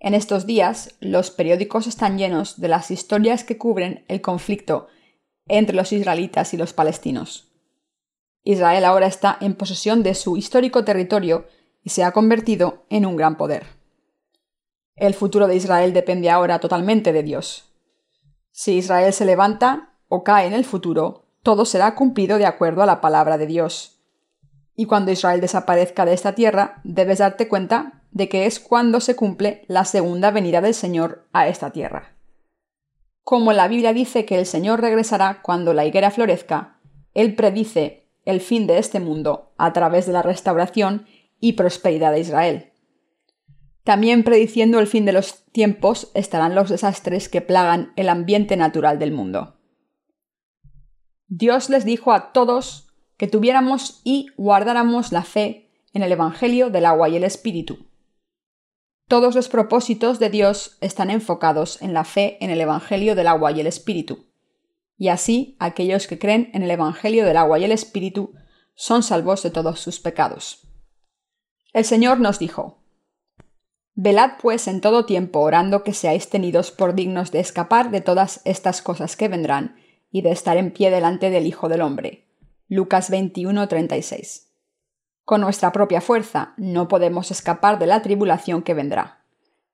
En 0.05 0.13
estos 0.13 0.45
días, 0.45 0.93
los 0.99 1.31
periódicos 1.31 1.87
están 1.87 2.19
llenos 2.19 2.61
de 2.61 2.67
las 2.67 2.91
historias 2.91 3.43
que 3.43 3.57
cubren 3.57 4.05
el 4.07 4.21
conflicto 4.21 4.87
entre 5.47 5.75
los 5.75 5.91
israelitas 5.91 6.53
y 6.53 6.57
los 6.57 6.73
palestinos. 6.73 7.51
Israel 8.43 8.85
ahora 8.85 9.07
está 9.07 9.35
en 9.41 9.55
posesión 9.55 10.03
de 10.03 10.13
su 10.13 10.37
histórico 10.37 10.85
territorio 10.85 11.47
y 11.81 11.89
se 11.89 12.03
ha 12.03 12.11
convertido 12.11 12.85
en 12.91 13.07
un 13.07 13.15
gran 13.15 13.35
poder. 13.35 13.65
El 14.95 15.15
futuro 15.15 15.47
de 15.47 15.55
Israel 15.55 15.91
depende 15.91 16.29
ahora 16.29 16.59
totalmente 16.59 17.11
de 17.11 17.23
Dios. 17.23 17.73
Si 18.51 18.73
Israel 18.73 19.11
se 19.11 19.25
levanta 19.25 19.95
o 20.07 20.23
cae 20.23 20.45
en 20.45 20.53
el 20.53 20.65
futuro, 20.65 21.25
todo 21.41 21.65
será 21.65 21.95
cumplido 21.95 22.37
de 22.37 22.45
acuerdo 22.45 22.83
a 22.83 22.85
la 22.85 23.01
palabra 23.01 23.39
de 23.39 23.47
Dios. 23.47 24.03
Y 24.75 24.85
cuando 24.85 25.11
Israel 25.11 25.41
desaparezca 25.41 26.05
de 26.05 26.13
esta 26.13 26.35
tierra, 26.35 26.79
debes 26.83 27.17
darte 27.17 27.47
cuenta 27.47 28.03
de 28.15 28.29
que 28.29 28.45
es 28.45 28.61
cuando 28.61 29.01
se 29.01 29.17
cumple 29.17 29.65
la 29.67 29.83
segunda 29.83 30.31
venida 30.31 30.61
del 30.61 30.73
Señor 30.73 31.27
a 31.33 31.49
esta 31.49 31.71
tierra. 31.71 32.15
Como 33.23 33.51
la 33.51 33.67
Biblia 33.67 33.91
dice 33.91 34.23
que 34.23 34.39
el 34.39 34.45
Señor 34.45 34.79
regresará 34.79 35.41
cuando 35.41 35.73
la 35.73 35.85
higuera 35.85 36.11
florezca, 36.11 36.79
Él 37.13 37.35
predice 37.35 38.07
el 38.23 38.39
fin 38.39 38.67
de 38.67 38.77
este 38.77 39.01
mundo 39.01 39.53
a 39.57 39.73
través 39.73 40.05
de 40.05 40.13
la 40.13 40.21
restauración 40.21 41.05
y 41.41 41.53
prosperidad 41.53 42.13
de 42.13 42.21
Israel. 42.21 42.71
También 43.83 44.23
prediciendo 44.23 44.79
el 44.79 44.87
fin 44.87 45.03
de 45.03 45.11
los 45.11 45.43
tiempos 45.51 46.09
estarán 46.13 46.55
los 46.55 46.69
desastres 46.69 47.27
que 47.27 47.41
plagan 47.41 47.91
el 47.97 48.07
ambiente 48.07 48.55
natural 48.55 48.97
del 48.97 49.11
mundo. 49.11 49.57
Dios 51.27 51.69
les 51.69 51.83
dijo 51.83 52.13
a 52.13 52.31
todos 52.31 52.87
que 53.17 53.27
tuviéramos 53.27 53.99
y 54.05 54.27
guardáramos 54.37 55.11
la 55.11 55.23
fe 55.23 55.69
en 55.91 56.01
el 56.01 56.13
Evangelio 56.13 56.69
del 56.69 56.85
agua 56.85 57.09
y 57.09 57.17
el 57.17 57.25
Espíritu, 57.25 57.87
todos 59.07 59.35
los 59.35 59.49
propósitos 59.49 60.17
de 60.19 60.29
Dios 60.29 60.77
están 60.81 61.09
enfocados 61.09 61.81
en 61.81 61.93
la 61.93 62.03
fe 62.03 62.37
en 62.43 62.49
el 62.49 62.59
Evangelio 62.59 63.15
del 63.15 63.27
agua 63.27 63.51
y 63.51 63.59
el 63.59 63.67
Espíritu. 63.67 64.25
Y 64.97 65.09
así 65.09 65.55
aquellos 65.59 66.07
que 66.07 66.17
creen 66.17 66.49
en 66.53 66.63
el 66.63 66.71
Evangelio 66.71 67.25
del 67.25 67.37
agua 67.37 67.59
y 67.59 67.65
el 67.65 67.71
Espíritu 67.71 68.33
son 68.73 69.03
salvos 69.03 69.43
de 69.43 69.51
todos 69.51 69.79
sus 69.79 69.99
pecados. 69.99 70.67
El 71.71 71.85
Señor 71.85 72.19
nos 72.19 72.39
dijo, 72.39 72.79
Velad 73.93 74.31
pues 74.41 74.67
en 74.67 74.81
todo 74.81 75.05
tiempo 75.05 75.39
orando 75.39 75.83
que 75.83 75.93
seáis 75.93 76.29
tenidos 76.29 76.71
por 76.71 76.95
dignos 76.95 77.31
de 77.31 77.39
escapar 77.39 77.91
de 77.91 78.01
todas 78.01 78.41
estas 78.43 78.81
cosas 78.81 79.15
que 79.15 79.27
vendrán 79.27 79.77
y 80.11 80.21
de 80.21 80.31
estar 80.31 80.57
en 80.57 80.71
pie 80.71 80.89
delante 80.89 81.29
del 81.29 81.45
Hijo 81.45 81.69
del 81.69 81.81
Hombre. 81.81 82.27
Lucas 82.67 83.11
21:36 83.11 84.44
con 85.25 85.41
nuestra 85.41 85.71
propia 85.71 86.01
fuerza 86.01 86.53
no 86.55 86.87
podemos 86.87 87.31
escapar 87.31 87.79
de 87.79 87.87
la 87.87 88.01
tribulación 88.01 88.61
que 88.61 88.75
vendrá, 88.75 89.25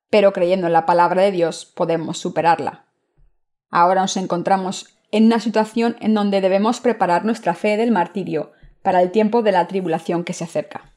pero 0.09 0.33
creyendo 0.33 0.67
en 0.67 0.73
la 0.73 0.85
palabra 0.85 1.21
de 1.21 1.31
Dios 1.31 1.65
podemos 1.65 2.17
superarla. 2.17 2.85
Ahora 3.69 4.01
nos 4.01 4.17
encontramos 4.17 4.97
en 5.11 5.25
una 5.25 5.39
situación 5.39 5.97
en 5.99 6.13
donde 6.13 6.41
debemos 6.41 6.79
preparar 6.79 7.25
nuestra 7.25 7.53
fe 7.53 7.77
del 7.77 7.91
martirio 7.91 8.53
para 8.81 9.01
el 9.01 9.11
tiempo 9.11 9.41
de 9.41 9.51
la 9.51 9.67
tribulación 9.67 10.23
que 10.23 10.33
se 10.33 10.45
acerca. 10.45 10.93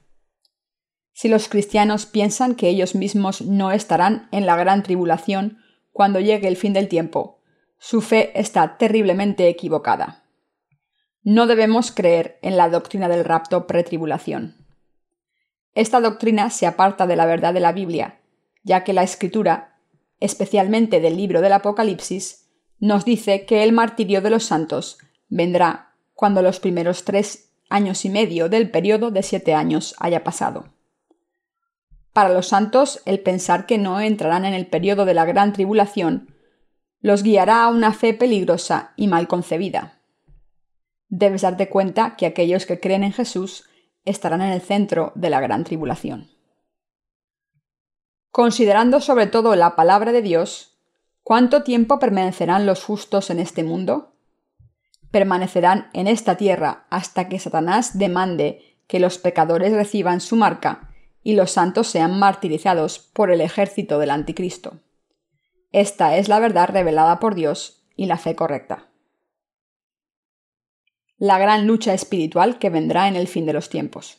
Si 1.12 1.28
los 1.28 1.48
cristianos 1.48 2.06
piensan 2.06 2.54
que 2.54 2.68
ellos 2.68 2.94
mismos 2.94 3.42
no 3.42 3.70
estarán 3.70 4.28
en 4.32 4.46
la 4.46 4.56
gran 4.56 4.82
tribulación 4.82 5.58
cuando 5.92 6.18
llegue 6.18 6.48
el 6.48 6.56
fin 6.56 6.72
del 6.72 6.88
tiempo, 6.88 7.40
su 7.78 8.00
fe 8.00 8.32
está 8.38 8.78
terriblemente 8.78 9.48
equivocada. 9.48 10.23
No 11.24 11.46
debemos 11.46 11.90
creer 11.90 12.38
en 12.42 12.56
la 12.56 12.68
doctrina 12.68 13.08
del 13.08 13.24
rapto 13.24 13.66
pretribulación. 13.66 14.54
Esta 15.74 16.00
doctrina 16.00 16.50
se 16.50 16.66
aparta 16.66 17.06
de 17.06 17.16
la 17.16 17.26
verdad 17.26 17.54
de 17.54 17.60
la 17.60 17.72
Biblia, 17.72 18.20
ya 18.62 18.84
que 18.84 18.92
la 18.92 19.02
Escritura, 19.02 19.78
especialmente 20.20 21.00
del 21.00 21.16
libro 21.16 21.40
del 21.40 21.54
Apocalipsis, 21.54 22.46
nos 22.78 23.04
dice 23.04 23.46
que 23.46 23.64
el 23.64 23.72
martirio 23.72 24.20
de 24.20 24.30
los 24.30 24.44
santos 24.44 24.98
vendrá 25.28 25.94
cuando 26.12 26.42
los 26.42 26.60
primeros 26.60 27.04
tres 27.04 27.50
años 27.70 28.04
y 28.04 28.10
medio 28.10 28.48
del 28.48 28.70
periodo 28.70 29.10
de 29.10 29.22
siete 29.22 29.54
años 29.54 29.96
haya 29.98 30.22
pasado. 30.22 30.68
Para 32.12 32.28
los 32.28 32.46
santos, 32.46 33.02
el 33.06 33.20
pensar 33.20 33.66
que 33.66 33.78
no 33.78 34.00
entrarán 34.00 34.44
en 34.44 34.54
el 34.54 34.66
periodo 34.66 35.04
de 35.04 35.14
la 35.14 35.24
gran 35.24 35.52
tribulación 35.52 36.28
los 37.00 37.22
guiará 37.22 37.64
a 37.64 37.68
una 37.68 37.92
fe 37.92 38.14
peligrosa 38.14 38.92
y 38.96 39.08
mal 39.08 39.28
concebida. 39.28 40.00
Debes 41.16 41.42
darte 41.42 41.68
cuenta 41.68 42.16
que 42.16 42.26
aquellos 42.26 42.66
que 42.66 42.80
creen 42.80 43.04
en 43.04 43.12
Jesús 43.12 43.70
estarán 44.04 44.42
en 44.42 44.50
el 44.50 44.60
centro 44.60 45.12
de 45.14 45.30
la 45.30 45.40
gran 45.40 45.62
tribulación. 45.62 46.28
Considerando 48.32 49.00
sobre 49.00 49.28
todo 49.28 49.54
la 49.54 49.76
palabra 49.76 50.10
de 50.10 50.22
Dios, 50.22 50.76
¿cuánto 51.22 51.62
tiempo 51.62 52.00
permanecerán 52.00 52.66
los 52.66 52.82
justos 52.82 53.30
en 53.30 53.38
este 53.38 53.62
mundo? 53.62 54.10
permanecerán 55.12 55.90
en 55.92 56.08
esta 56.08 56.36
tierra 56.36 56.86
hasta 56.90 57.28
que 57.28 57.38
Satanás 57.38 57.96
demande 57.96 58.76
que 58.88 58.98
los 58.98 59.18
pecadores 59.18 59.72
reciban 59.72 60.20
su 60.20 60.34
marca 60.34 60.90
y 61.22 61.36
los 61.36 61.52
santos 61.52 61.86
sean 61.86 62.18
martirizados 62.18 62.98
por 62.98 63.30
el 63.30 63.40
ejército 63.40 64.00
del 64.00 64.10
anticristo. 64.10 64.80
Esta 65.70 66.16
es 66.16 66.28
la 66.28 66.40
verdad 66.40 66.68
revelada 66.68 67.20
por 67.20 67.36
Dios 67.36 67.86
y 67.94 68.06
la 68.06 68.18
fe 68.18 68.34
correcta. 68.34 68.88
La 71.18 71.38
gran 71.38 71.66
lucha 71.66 71.94
espiritual 71.94 72.58
que 72.58 72.70
vendrá 72.70 73.08
en 73.08 73.16
el 73.16 73.28
fin 73.28 73.46
de 73.46 73.52
los 73.52 73.68
tiempos. 73.68 74.18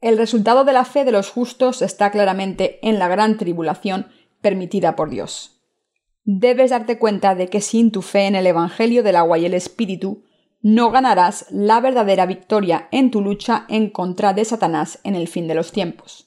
El 0.00 0.18
resultado 0.18 0.64
de 0.64 0.72
la 0.72 0.84
fe 0.84 1.04
de 1.04 1.12
los 1.12 1.30
justos 1.30 1.82
está 1.82 2.10
claramente 2.10 2.78
en 2.86 2.98
la 2.98 3.08
gran 3.08 3.38
tribulación 3.38 4.08
permitida 4.40 4.96
por 4.96 5.10
Dios 5.10 5.56
debes 6.26 6.70
darte 6.70 6.98
cuenta 6.98 7.34
de 7.34 7.46
que 7.46 7.60
sin 7.60 7.92
tu 7.92 8.02
fe 8.02 8.26
en 8.26 8.34
el 8.34 8.46
Evangelio 8.46 9.02
del 9.02 9.16
agua 9.16 9.38
y 9.38 9.46
el 9.46 9.54
Espíritu, 9.54 10.24
no 10.60 10.90
ganarás 10.90 11.46
la 11.50 11.80
verdadera 11.80 12.26
victoria 12.26 12.88
en 12.90 13.12
tu 13.12 13.22
lucha 13.22 13.64
en 13.68 13.88
contra 13.88 14.34
de 14.34 14.44
Satanás 14.44 14.98
en 15.04 15.14
el 15.14 15.28
fin 15.28 15.46
de 15.46 15.54
los 15.54 15.70
tiempos. 15.70 16.26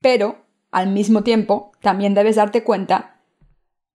Pero, 0.00 0.46
al 0.70 0.90
mismo 0.90 1.22
tiempo, 1.22 1.72
también 1.82 2.14
debes 2.14 2.36
darte 2.36 2.64
cuenta 2.64 3.20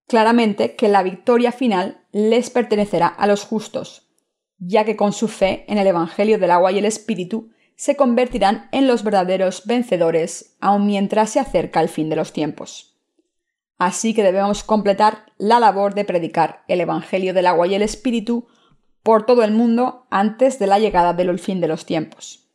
claramente 0.08 0.76
que 0.76 0.88
la 0.88 1.02
victoria 1.02 1.52
final 1.52 2.06
les 2.12 2.52
pertenecerá 2.52 3.08
a 3.08 3.26
los 3.26 3.44
justos, 3.44 4.05
ya 4.58 4.86
que 4.86 4.96
con 4.96 5.14
su 5.14 5.28
fe 5.28 5.66
en 5.68 5.78
el 5.78 5.88
Evangelio 5.88 6.40
del 6.40 6.52
agua 6.52 6.72
y 6.72 6.80
el 6.80 6.86
Espíritu 6.86 7.50
se 7.76 7.96
convertirán 7.96 8.70
en 8.72 8.88
los 8.88 9.04
verdaderos 9.04 9.66
vencedores, 9.66 10.56
aun 10.62 10.86
mientras 10.86 11.32
se 11.32 11.40
acerca 11.40 11.82
el 11.82 11.90
fin 11.90 12.10
de 12.10 12.16
los 12.16 12.32
tiempos. 12.32 12.98
Así 13.78 14.14
que 14.14 14.24
debemos 14.24 14.64
completar 14.64 15.26
la 15.38 15.60
labor 15.60 15.94
de 15.94 16.06
predicar 16.06 16.64
el 16.68 16.80
Evangelio 16.80 17.34
del 17.34 17.48
agua 17.48 17.68
y 17.68 17.76
el 17.76 17.82
Espíritu 17.82 18.48
por 19.04 19.26
todo 19.26 19.44
el 19.44 19.52
mundo 19.52 20.08
antes 20.10 20.58
de 20.60 20.68
la 20.68 20.80
llegada 20.80 21.14
del 21.14 21.38
fin 21.38 21.60
de 21.60 21.68
los 21.68 21.86
tiempos. 21.86 22.50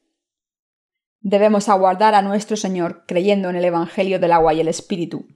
Debemos 1.20 1.68
aguardar 1.68 2.14
a 2.14 2.22
nuestro 2.22 2.56
Señor 2.56 3.04
creyendo 3.06 3.50
en 3.50 3.56
el 3.56 3.64
Evangelio 3.66 4.18
del 4.18 4.32
agua 4.32 4.54
y 4.54 4.60
el 4.60 4.68
Espíritu, 4.68 5.26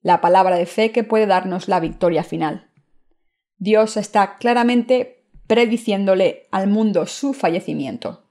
la 0.00 0.22
palabra 0.22 0.56
de 0.56 0.64
fe 0.64 0.90
que 0.90 1.04
puede 1.04 1.26
darnos 1.26 1.68
la 1.68 1.80
victoria 1.80 2.24
final. 2.24 2.70
Dios 3.58 3.98
está 3.98 4.36
claramente 4.38 5.23
prediciéndole 5.46 6.46
al 6.50 6.68
mundo 6.68 7.06
su 7.06 7.32
fallecimiento. 7.32 8.24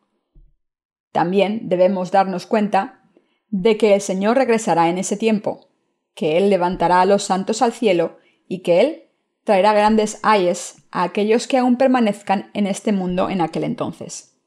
También 1.12 1.70
debemos 1.70 2.12
darnos 2.12 2.46
cuenta 2.46 3.04
de 3.50 3.78
que 3.78 3.94
el 3.94 4.02
Señor 4.02 4.38
regresará 4.38 4.90
en 4.90 4.98
ese 4.98 5.16
tiempo, 5.16 5.70
que 6.16 6.38
Él 6.38 6.50
levantará 6.50 7.02
a 7.02 7.06
los 7.06 7.24
santos 7.24 7.62
al 7.62 7.72
cielo 7.72 8.18
y 8.48 8.60
que 8.60 8.82
Él 8.82 9.04
traerá 9.44 9.74
grandes 9.74 10.20
ayes 10.24 10.86
a 10.92 11.04
aquellos 11.04 11.48
que 11.48 11.58
aún 11.58 11.78
permanezcan 11.78 12.50
en 12.54 12.66
este 12.66 12.92
mundo 12.92 13.30
en 13.30 13.42
aquel 13.42 13.64
entonces. 13.64 14.40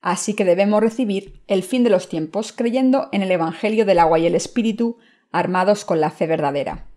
Así 0.00 0.34
que 0.34 0.44
debemos 0.44 0.82
recibir 0.82 1.42
el 1.46 1.62
fin 1.62 1.82
de 1.82 1.90
los 1.90 2.08
tiempos 2.08 2.52
creyendo 2.52 3.08
en 3.10 3.22
el 3.22 3.30
Evangelio 3.30 3.86
del 3.86 3.98
agua 3.98 4.18
y 4.18 4.26
el 4.26 4.34
Espíritu, 4.34 4.98
armados 5.32 5.84
con 5.84 6.00
la 6.00 6.10
fe 6.10 6.26
verdadera. 6.26 6.88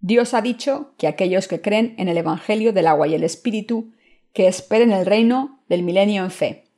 Dios 0.00 0.34
ha 0.34 0.42
dicho 0.42 0.94
que 0.98 1.06
aquellos 1.06 1.48
que 1.48 1.60
creen 1.60 1.94
en 1.98 2.08
el 2.08 2.18
Evangelio 2.18 2.72
del 2.72 2.88
agua 2.88 3.06
y 3.06 3.14
el 3.14 3.22
Espíritu, 3.22 3.92
que 4.36 4.48
esperen 4.48 4.92
el 4.92 5.06
reino 5.06 5.62
del 5.66 5.82
milenio 5.82 6.22
en 6.22 6.30
fe, 6.30 6.70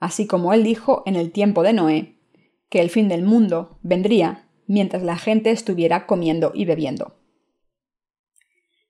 así 0.00 0.26
como 0.26 0.54
Él 0.54 0.64
dijo 0.64 1.02
en 1.04 1.16
el 1.16 1.32
tiempo 1.32 1.62
de 1.62 1.74
Noé, 1.74 2.16
que 2.70 2.80
el 2.80 2.88
fin 2.88 3.10
del 3.10 3.22
mundo 3.22 3.78
vendría 3.82 4.48
mientras 4.66 5.02
la 5.02 5.18
gente 5.18 5.50
estuviera 5.50 6.06
comiendo 6.06 6.52
y 6.54 6.64
bebiendo. 6.64 7.20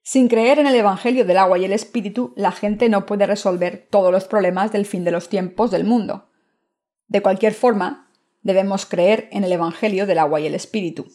Sin 0.01 0.29
creer 0.29 0.59
en 0.59 0.67
el 0.67 0.75
Evangelio 0.75 1.25
del 1.25 1.35
agua 1.35 1.59
y 1.59 1.65
el 1.65 1.73
Espíritu, 1.73 2.31
la 2.37 2.53
gente 2.53 2.87
no 2.87 3.05
puede 3.05 3.25
resolver 3.27 3.85
todos 3.91 4.13
los 4.13 4.23
problemas 4.23 4.71
del 4.71 4.85
fin 4.85 5.03
de 5.03 5.11
los 5.11 5.27
tiempos 5.27 5.69
del 5.69 5.83
mundo. 5.83 6.29
De 7.09 7.21
cualquier 7.21 7.53
forma, 7.53 8.13
debemos 8.43 8.85
creer 8.85 9.27
en 9.33 9.43
el 9.43 9.51
Evangelio 9.51 10.05
del 10.05 10.19
agua 10.19 10.39
y 10.39 10.45
el 10.45 10.55
Espíritu. 10.55 11.05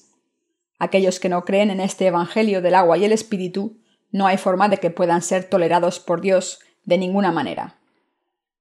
Aquellos 0.78 1.19
que 1.19 1.30
no 1.30 1.47
creen 1.47 1.71
en 1.71 1.80
este 1.80 2.09
Evangelio 2.09 2.61
del 2.61 2.75
agua 2.75 2.99
y 2.99 3.07
el 3.07 3.12
Espíritu, 3.12 3.80
no 4.12 4.26
hay 4.26 4.37
forma 4.37 4.69
de 4.69 4.76
que 4.76 4.90
puedan 4.90 5.23
ser 5.23 5.45
tolerados 5.45 5.99
por 5.99 6.21
Dios 6.21 6.61
de 6.90 6.99
ninguna 6.99 7.30
manera. 7.30 7.78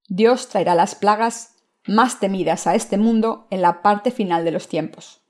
Dios 0.08 0.48
traerá 0.48 0.76
las 0.76 0.94
plagas 0.94 1.56
más 1.84 2.20
temidas 2.20 2.68
a 2.68 2.76
este 2.76 2.96
mundo 2.96 3.48
en 3.50 3.60
la 3.60 3.82
parte 3.82 4.12
final 4.12 4.44
de 4.44 4.52
los 4.52 4.68
tiempos. 4.68 5.20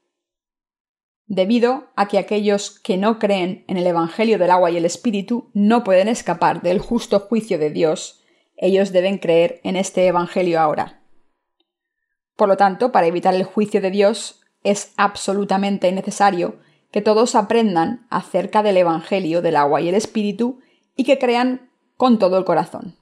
Debido 1.27 1.89
a 1.97 2.09
que 2.09 2.19
aquellos 2.19 2.79
que 2.79 2.99
no 2.99 3.19
creen 3.19 3.65
en 3.69 3.79
el 3.79 3.87
Evangelio 3.87 4.39
del 4.39 4.51
agua 4.51 4.71
y 4.71 4.77
el 4.77 4.85
Espíritu 4.85 5.51
no 5.55 5.83
pueden 5.83 6.09
escapar 6.09 6.61
del 6.61 6.79
justo 6.79 7.21
juicio 7.21 7.59
de 7.59 7.71
Dios, 7.71 8.23
ellos 8.57 8.93
deben 8.93 9.17
creer 9.17 9.61
en 9.65 9.77
este 9.77 10.07
Evangelio 10.07 10.61
ahora. 10.61 11.03
Por 12.37 12.49
lo 12.49 12.59
tanto, 12.59 12.93
para 12.93 13.07
evitar 13.07 13.35
el 13.35 13.45
juicio 13.45 13.81
de 13.81 13.91
Dios, 13.91 14.43
es 14.63 14.93
absolutamente 14.99 15.91
necesario 15.93 16.59
que 16.91 17.01
todos 17.01 17.35
aprendan 17.35 18.07
acerca 18.11 18.63
del 18.63 18.77
Evangelio 18.77 19.41
del 19.41 19.57
agua 19.57 19.81
y 19.81 19.89
el 19.89 19.95
Espíritu 19.95 20.61
y 20.97 21.05
que 21.05 21.19
crean 21.19 21.70
con 22.01 22.19
todo 22.19 22.39
el 22.39 22.45
corazón. 22.45 22.97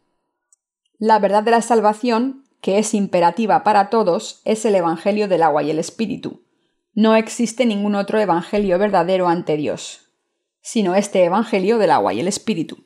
La 0.99 1.19
verdad 1.19 1.43
de 1.45 1.53
la 1.53 1.63
salvación, 1.63 2.45
que 2.61 2.79
es 2.79 2.93
imperativa 2.93 3.63
para 3.63 3.89
todos, 3.89 4.43
es 4.45 4.67
el 4.67 4.75
Evangelio 4.75 5.29
del 5.29 5.45
agua 5.45 5.63
y 5.63 5.71
el 5.71 5.79
Espíritu 5.79 6.43
no 6.99 7.15
existe 7.15 7.65
ningún 7.65 7.95
otro 7.95 8.19
Evangelio 8.19 8.77
verdadero 8.77 9.29
ante 9.29 9.57
Dios, 9.57 10.11
sino 10.63 10.97
este 10.97 11.23
Evangelio 11.23 11.79
del 11.79 11.93
agua 11.93 12.13
y 12.13 12.19
el 12.19 12.27
Espíritu. 12.27 12.79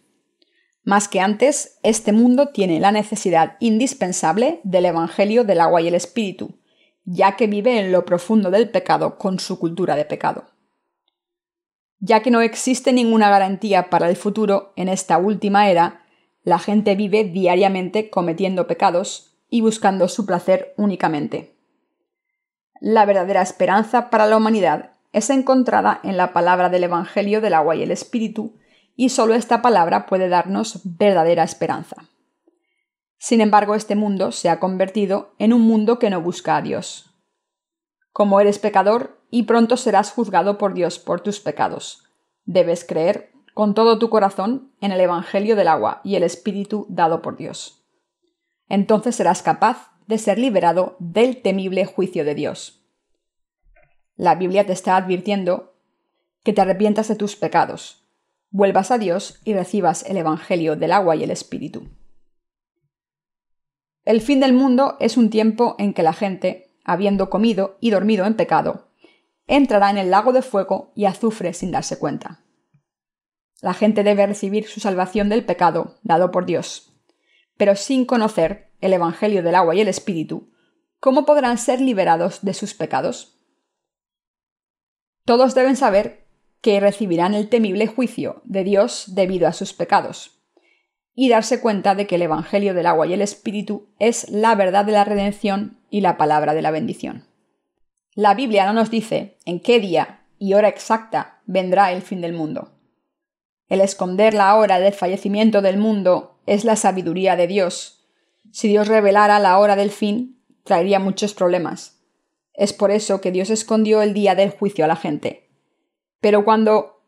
Más 0.84 1.08
que 1.08 1.20
antes, 1.20 1.78
este 1.82 2.12
mundo 2.12 2.48
tiene 2.48 2.78
la 2.78 2.92
necesidad 2.92 3.56
indispensable 3.58 4.60
del 4.64 4.84
Evangelio 4.84 5.44
del 5.44 5.62
agua 5.62 5.80
y 5.80 5.88
el 5.88 5.94
Espíritu, 5.94 6.58
ya 7.06 7.36
que 7.36 7.46
vive 7.46 7.80
en 7.80 7.90
lo 7.90 8.04
profundo 8.04 8.50
del 8.50 8.68
pecado 8.68 9.16
con 9.16 9.38
su 9.38 9.58
cultura 9.58 9.96
de 9.96 10.04
pecado. 10.04 10.44
Ya 11.98 12.20
que 12.20 12.30
no 12.30 12.42
existe 12.42 12.92
ninguna 12.92 13.30
garantía 13.30 13.88
para 13.88 14.10
el 14.10 14.16
futuro 14.16 14.74
en 14.76 14.90
esta 14.90 15.16
última 15.16 15.70
era, 15.70 16.01
la 16.44 16.58
gente 16.58 16.94
vive 16.94 17.24
diariamente 17.24 18.10
cometiendo 18.10 18.66
pecados 18.66 19.38
y 19.48 19.60
buscando 19.60 20.08
su 20.08 20.26
placer 20.26 20.74
únicamente 20.76 21.52
la 22.82 23.06
verdadera 23.06 23.42
esperanza 23.42 24.10
para 24.10 24.26
la 24.26 24.36
humanidad 24.36 24.90
es 25.12 25.30
encontrada 25.30 26.00
en 26.02 26.16
la 26.16 26.32
palabra 26.32 26.68
del 26.68 26.82
Evangelio 26.82 27.40
del 27.40 27.54
agua 27.54 27.76
y 27.76 27.82
el 27.84 27.92
Espíritu, 27.92 28.58
y 28.96 29.10
solo 29.10 29.34
esta 29.34 29.62
palabra 29.62 30.04
puede 30.06 30.28
darnos 30.28 30.80
verdadera 30.82 31.44
esperanza. 31.44 32.08
Sin 33.18 33.40
embargo, 33.40 33.76
este 33.76 33.94
mundo 33.94 34.32
se 34.32 34.48
ha 34.48 34.58
convertido 34.58 35.32
en 35.38 35.52
un 35.52 35.62
mundo 35.62 36.00
que 36.00 36.10
no 36.10 36.20
busca 36.20 36.56
a 36.56 36.62
Dios. 36.62 37.14
Como 38.10 38.40
eres 38.40 38.58
pecador 38.58 39.22
y 39.30 39.44
pronto 39.44 39.76
serás 39.76 40.10
juzgado 40.10 40.58
por 40.58 40.74
Dios 40.74 40.98
por 40.98 41.20
tus 41.20 41.38
pecados, 41.38 42.02
debes 42.46 42.84
creer 42.84 43.30
con 43.54 43.74
todo 43.74 43.98
tu 43.98 44.10
corazón 44.10 44.72
en 44.80 44.92
el 44.92 45.00
Evangelio 45.00 45.56
del 45.56 45.68
agua 45.68 46.00
y 46.04 46.16
el 46.16 46.22
Espíritu 46.22 46.86
dado 46.88 47.22
por 47.22 47.36
Dios. 47.36 47.84
Entonces 48.68 49.16
serás 49.16 49.42
capaz 49.42 49.92
de 50.06 50.18
ser 50.18 50.38
liberado 50.38 50.96
del 50.98 51.42
temible 51.42 51.84
juicio 51.84 52.24
de 52.24 52.34
Dios. 52.34 52.84
La 54.16 54.34
Biblia 54.34 54.66
te 54.66 54.72
está 54.72 54.96
advirtiendo 54.96 55.74
que 56.44 56.52
te 56.52 56.60
arrepientas 56.60 57.08
de 57.08 57.16
tus 57.16 57.36
pecados, 57.36 58.06
vuelvas 58.50 58.90
a 58.90 58.98
Dios 58.98 59.40
y 59.44 59.54
recibas 59.54 60.04
el 60.04 60.16
Evangelio 60.16 60.76
del 60.76 60.92
agua 60.92 61.16
y 61.16 61.24
el 61.24 61.30
Espíritu. 61.30 61.88
El 64.04 64.20
fin 64.20 64.40
del 64.40 64.52
mundo 64.52 64.96
es 64.98 65.16
un 65.16 65.30
tiempo 65.30 65.76
en 65.78 65.94
que 65.94 66.02
la 66.02 66.12
gente, 66.12 66.74
habiendo 66.84 67.30
comido 67.30 67.76
y 67.80 67.90
dormido 67.90 68.26
en 68.26 68.34
pecado, 68.34 68.88
entrará 69.46 69.90
en 69.90 69.98
el 69.98 70.10
lago 70.10 70.32
de 70.32 70.42
fuego 70.42 70.90
y 70.94 71.04
azufre 71.04 71.54
sin 71.54 71.70
darse 71.70 71.98
cuenta. 71.98 72.41
La 73.62 73.72
gente 73.72 74.04
debe 74.04 74.26
recibir 74.26 74.66
su 74.66 74.80
salvación 74.80 75.30
del 75.30 75.46
pecado 75.46 75.96
dado 76.02 76.30
por 76.30 76.44
Dios 76.44 76.92
pero 77.62 77.76
sin 77.76 78.04
conocer 78.06 78.72
el 78.80 78.92
Evangelio 78.92 79.40
del 79.44 79.54
agua 79.54 79.76
y 79.76 79.80
el 79.80 79.86
Espíritu, 79.86 80.50
¿cómo 80.98 81.24
podrán 81.24 81.58
ser 81.58 81.80
liberados 81.80 82.42
de 82.42 82.54
sus 82.54 82.74
pecados? 82.74 83.38
Todos 85.24 85.54
deben 85.54 85.76
saber 85.76 86.26
que 86.60 86.80
recibirán 86.80 87.34
el 87.34 87.48
temible 87.48 87.86
juicio 87.86 88.42
de 88.44 88.64
Dios 88.64 89.14
debido 89.14 89.46
a 89.46 89.52
sus 89.52 89.72
pecados, 89.72 90.42
y 91.14 91.28
darse 91.28 91.60
cuenta 91.60 91.94
de 91.94 92.08
que 92.08 92.16
el 92.16 92.22
Evangelio 92.22 92.74
del 92.74 92.86
agua 92.86 93.06
y 93.06 93.12
el 93.12 93.22
Espíritu 93.22 93.94
es 94.00 94.28
la 94.28 94.56
verdad 94.56 94.84
de 94.84 94.90
la 94.92 95.04
redención 95.04 95.78
y 95.88 96.00
la 96.00 96.16
palabra 96.16 96.54
de 96.54 96.62
la 96.62 96.72
bendición. 96.72 97.28
La 98.16 98.34
Biblia 98.34 98.66
no 98.66 98.72
nos 98.72 98.90
dice 98.90 99.38
en 99.44 99.60
qué 99.60 99.78
día 99.78 100.26
y 100.38 100.54
hora 100.54 100.66
exacta 100.68 101.42
vendrá 101.46 101.92
el 101.92 102.02
fin 102.02 102.20
del 102.20 102.32
mundo. 102.32 102.71
El 103.68 103.80
esconder 103.80 104.34
la 104.34 104.54
hora 104.56 104.80
del 104.80 104.92
fallecimiento 104.92 105.62
del 105.62 105.78
mundo 105.78 106.40
es 106.46 106.64
la 106.64 106.76
sabiduría 106.76 107.36
de 107.36 107.46
Dios. 107.46 108.06
Si 108.50 108.68
Dios 108.68 108.88
revelara 108.88 109.38
la 109.38 109.58
hora 109.58 109.76
del 109.76 109.90
fin, 109.90 110.42
traería 110.64 110.98
muchos 110.98 111.34
problemas. 111.34 112.02
Es 112.54 112.72
por 112.72 112.90
eso 112.90 113.20
que 113.20 113.32
Dios 113.32 113.50
escondió 113.50 114.02
el 114.02 114.14
día 114.14 114.34
del 114.34 114.50
juicio 114.50 114.84
a 114.84 114.88
la 114.88 114.96
gente. 114.96 115.50
Pero 116.20 116.44
cuando 116.44 117.02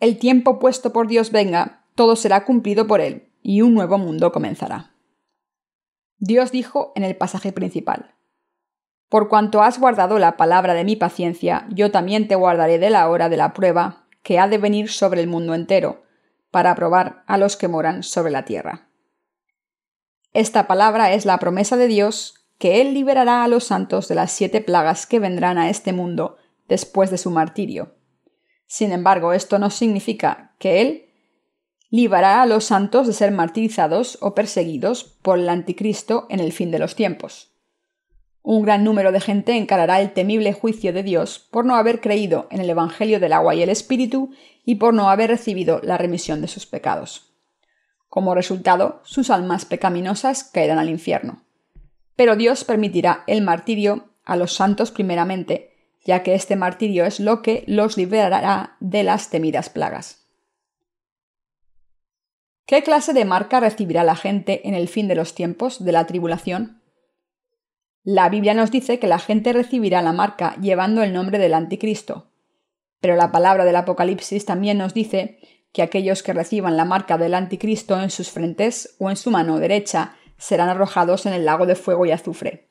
el 0.00 0.18
tiempo 0.18 0.58
puesto 0.58 0.92
por 0.92 1.08
Dios 1.08 1.30
venga, 1.30 1.84
todo 1.94 2.16
será 2.16 2.44
cumplido 2.44 2.86
por 2.86 3.00
Él 3.00 3.32
y 3.42 3.62
un 3.62 3.74
nuevo 3.74 3.98
mundo 3.98 4.32
comenzará. 4.32 4.94
Dios 6.18 6.52
dijo 6.52 6.92
en 6.94 7.04
el 7.04 7.16
pasaje 7.16 7.52
principal, 7.52 8.14
Por 9.08 9.28
cuanto 9.28 9.62
has 9.62 9.80
guardado 9.80 10.18
la 10.18 10.36
palabra 10.36 10.74
de 10.74 10.84
mi 10.84 10.96
paciencia, 10.96 11.66
yo 11.70 11.90
también 11.90 12.28
te 12.28 12.34
guardaré 12.34 12.78
de 12.78 12.90
la 12.90 13.08
hora 13.08 13.28
de 13.28 13.38
la 13.38 13.54
prueba 13.54 13.99
que 14.22 14.38
ha 14.38 14.48
de 14.48 14.58
venir 14.58 14.90
sobre 14.90 15.20
el 15.20 15.26
mundo 15.26 15.54
entero, 15.54 16.02
para 16.50 16.74
probar 16.74 17.22
a 17.26 17.38
los 17.38 17.56
que 17.56 17.68
moran 17.68 18.02
sobre 18.02 18.32
la 18.32 18.44
tierra. 18.44 18.88
Esta 20.32 20.66
palabra 20.66 21.12
es 21.12 21.24
la 21.24 21.38
promesa 21.38 21.76
de 21.76 21.86
Dios 21.86 22.46
que 22.58 22.80
Él 22.80 22.92
liberará 22.92 23.42
a 23.42 23.48
los 23.48 23.64
santos 23.64 24.06
de 24.08 24.14
las 24.14 24.32
siete 24.32 24.60
plagas 24.60 25.06
que 25.06 25.18
vendrán 25.18 25.58
a 25.58 25.70
este 25.70 25.92
mundo 25.92 26.36
después 26.68 27.10
de 27.10 27.18
su 27.18 27.30
martirio. 27.30 27.96
Sin 28.66 28.92
embargo, 28.92 29.32
esto 29.32 29.58
no 29.58 29.70
significa 29.70 30.54
que 30.58 30.80
Él 30.80 31.10
librará 31.90 32.42
a 32.42 32.46
los 32.46 32.64
santos 32.64 33.06
de 33.06 33.12
ser 33.12 33.32
martirizados 33.32 34.18
o 34.20 34.34
perseguidos 34.34 35.04
por 35.22 35.38
el 35.38 35.48
anticristo 35.48 36.26
en 36.30 36.38
el 36.38 36.52
fin 36.52 36.70
de 36.70 36.78
los 36.78 36.94
tiempos. 36.94 37.49
Un 38.42 38.62
gran 38.62 38.84
número 38.84 39.12
de 39.12 39.20
gente 39.20 39.56
encarará 39.56 40.00
el 40.00 40.12
temible 40.12 40.52
juicio 40.52 40.92
de 40.92 41.02
Dios 41.02 41.38
por 41.50 41.64
no 41.64 41.76
haber 41.76 42.00
creído 42.00 42.48
en 42.50 42.60
el 42.60 42.70
Evangelio 42.70 43.20
del 43.20 43.32
agua 43.32 43.54
y 43.54 43.62
el 43.62 43.68
Espíritu 43.68 44.30
y 44.64 44.76
por 44.76 44.94
no 44.94 45.10
haber 45.10 45.30
recibido 45.30 45.80
la 45.82 45.98
remisión 45.98 46.40
de 46.40 46.48
sus 46.48 46.66
pecados. 46.66 47.32
Como 48.08 48.34
resultado, 48.34 49.00
sus 49.04 49.30
almas 49.30 49.64
pecaminosas 49.64 50.44
caerán 50.44 50.78
al 50.78 50.88
infierno 50.88 51.42
pero 52.20 52.36
Dios 52.36 52.64
permitirá 52.64 53.24
el 53.26 53.40
martirio 53.40 54.10
a 54.26 54.36
los 54.36 54.52
santos 54.52 54.90
primeramente, 54.90 55.72
ya 56.04 56.22
que 56.22 56.34
este 56.34 56.54
martirio 56.54 57.06
es 57.06 57.18
lo 57.18 57.40
que 57.40 57.64
los 57.66 57.96
liberará 57.96 58.76
de 58.78 59.04
las 59.04 59.30
temidas 59.30 59.70
plagas. 59.70 60.28
¿Qué 62.66 62.82
clase 62.82 63.14
de 63.14 63.24
marca 63.24 63.58
recibirá 63.58 64.04
la 64.04 64.16
gente 64.16 64.68
en 64.68 64.74
el 64.74 64.88
fin 64.88 65.08
de 65.08 65.14
los 65.14 65.34
tiempos 65.34 65.82
de 65.82 65.92
la 65.92 66.06
tribulación? 66.06 66.79
La 68.02 68.30
Biblia 68.30 68.54
nos 68.54 68.70
dice 68.70 68.98
que 68.98 69.06
la 69.06 69.18
gente 69.18 69.52
recibirá 69.52 70.00
la 70.00 70.12
marca 70.12 70.56
llevando 70.60 71.02
el 71.02 71.12
nombre 71.12 71.38
del 71.38 71.52
anticristo, 71.52 72.30
pero 73.00 73.14
la 73.14 73.30
palabra 73.30 73.64
del 73.64 73.76
Apocalipsis 73.76 74.46
también 74.46 74.78
nos 74.78 74.94
dice 74.94 75.38
que 75.72 75.82
aquellos 75.82 76.22
que 76.22 76.32
reciban 76.32 76.76
la 76.76 76.86
marca 76.86 77.18
del 77.18 77.34
anticristo 77.34 78.00
en 78.00 78.10
sus 78.10 78.30
frentes 78.30 78.96
o 78.98 79.10
en 79.10 79.16
su 79.16 79.30
mano 79.30 79.58
derecha 79.58 80.16
serán 80.38 80.70
arrojados 80.70 81.26
en 81.26 81.34
el 81.34 81.44
lago 81.44 81.66
de 81.66 81.74
fuego 81.74 82.06
y 82.06 82.10
azufre. 82.10 82.68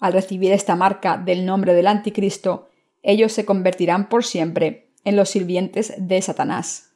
Al 0.00 0.12
recibir 0.12 0.50
esta 0.50 0.74
marca 0.74 1.16
del 1.16 1.46
nombre 1.46 1.74
del 1.74 1.86
Anticristo, 1.86 2.68
ellos 3.02 3.32
se 3.32 3.44
convertirán 3.44 4.08
por 4.08 4.24
siempre 4.24 4.90
en 5.04 5.14
los 5.14 5.30
sirvientes 5.30 5.94
de 5.96 6.20
Satanás. 6.20 6.94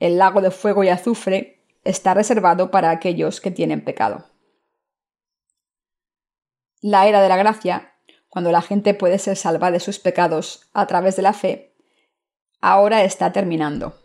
El 0.00 0.18
lago 0.18 0.40
de 0.40 0.50
fuego 0.50 0.82
y 0.82 0.88
azufre 0.88 1.62
está 1.84 2.14
reservado 2.14 2.72
para 2.72 2.90
aquellos 2.90 3.40
que 3.40 3.52
tienen 3.52 3.84
pecado. 3.84 4.26
La 6.80 7.08
era 7.08 7.20
de 7.20 7.28
la 7.28 7.36
gracia, 7.36 7.94
cuando 8.28 8.52
la 8.52 8.62
gente 8.62 8.94
puede 8.94 9.18
ser 9.18 9.36
salva 9.36 9.70
de 9.70 9.80
sus 9.80 9.98
pecados 9.98 10.68
a 10.72 10.86
través 10.86 11.16
de 11.16 11.22
la 11.22 11.32
fe, 11.32 11.74
ahora 12.60 13.02
está 13.04 13.32
terminando. 13.32 13.96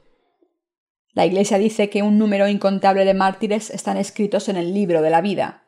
La 1.14 1.26
Iglesia 1.26 1.60
dice 1.60 1.90
que 1.90 2.02
un 2.02 2.18
número 2.18 2.48
incontable 2.48 3.06
de 3.06 3.14
mártires 3.14 3.70
están 3.70 3.98
escritos 3.98 4.50
en 4.50 4.58
el 4.58 4.74
libro 4.74 5.02
de 5.04 5.12
la 5.12 5.22
vida 5.22 5.66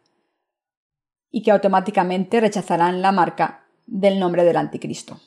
y 1.29 1.43
que 1.43 1.51
automáticamente 1.51 2.39
rechazarán 2.39 3.01
la 3.01 3.11
marca 3.11 3.67
del 3.85 4.19
nombre 4.19 4.43
del 4.43 4.57
anticristo. 4.57 5.19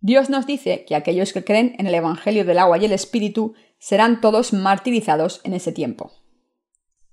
Dios 0.00 0.30
nos 0.30 0.46
dice 0.46 0.84
que 0.84 0.96
aquellos 0.96 1.32
que 1.32 1.44
creen 1.44 1.76
en 1.78 1.86
el 1.86 1.94
Evangelio 1.94 2.44
del 2.44 2.58
agua 2.58 2.78
y 2.78 2.86
el 2.86 2.92
Espíritu 2.92 3.54
serán 3.78 4.20
todos 4.20 4.52
martirizados 4.52 5.40
en 5.44 5.54
ese 5.54 5.70
tiempo. 5.70 6.12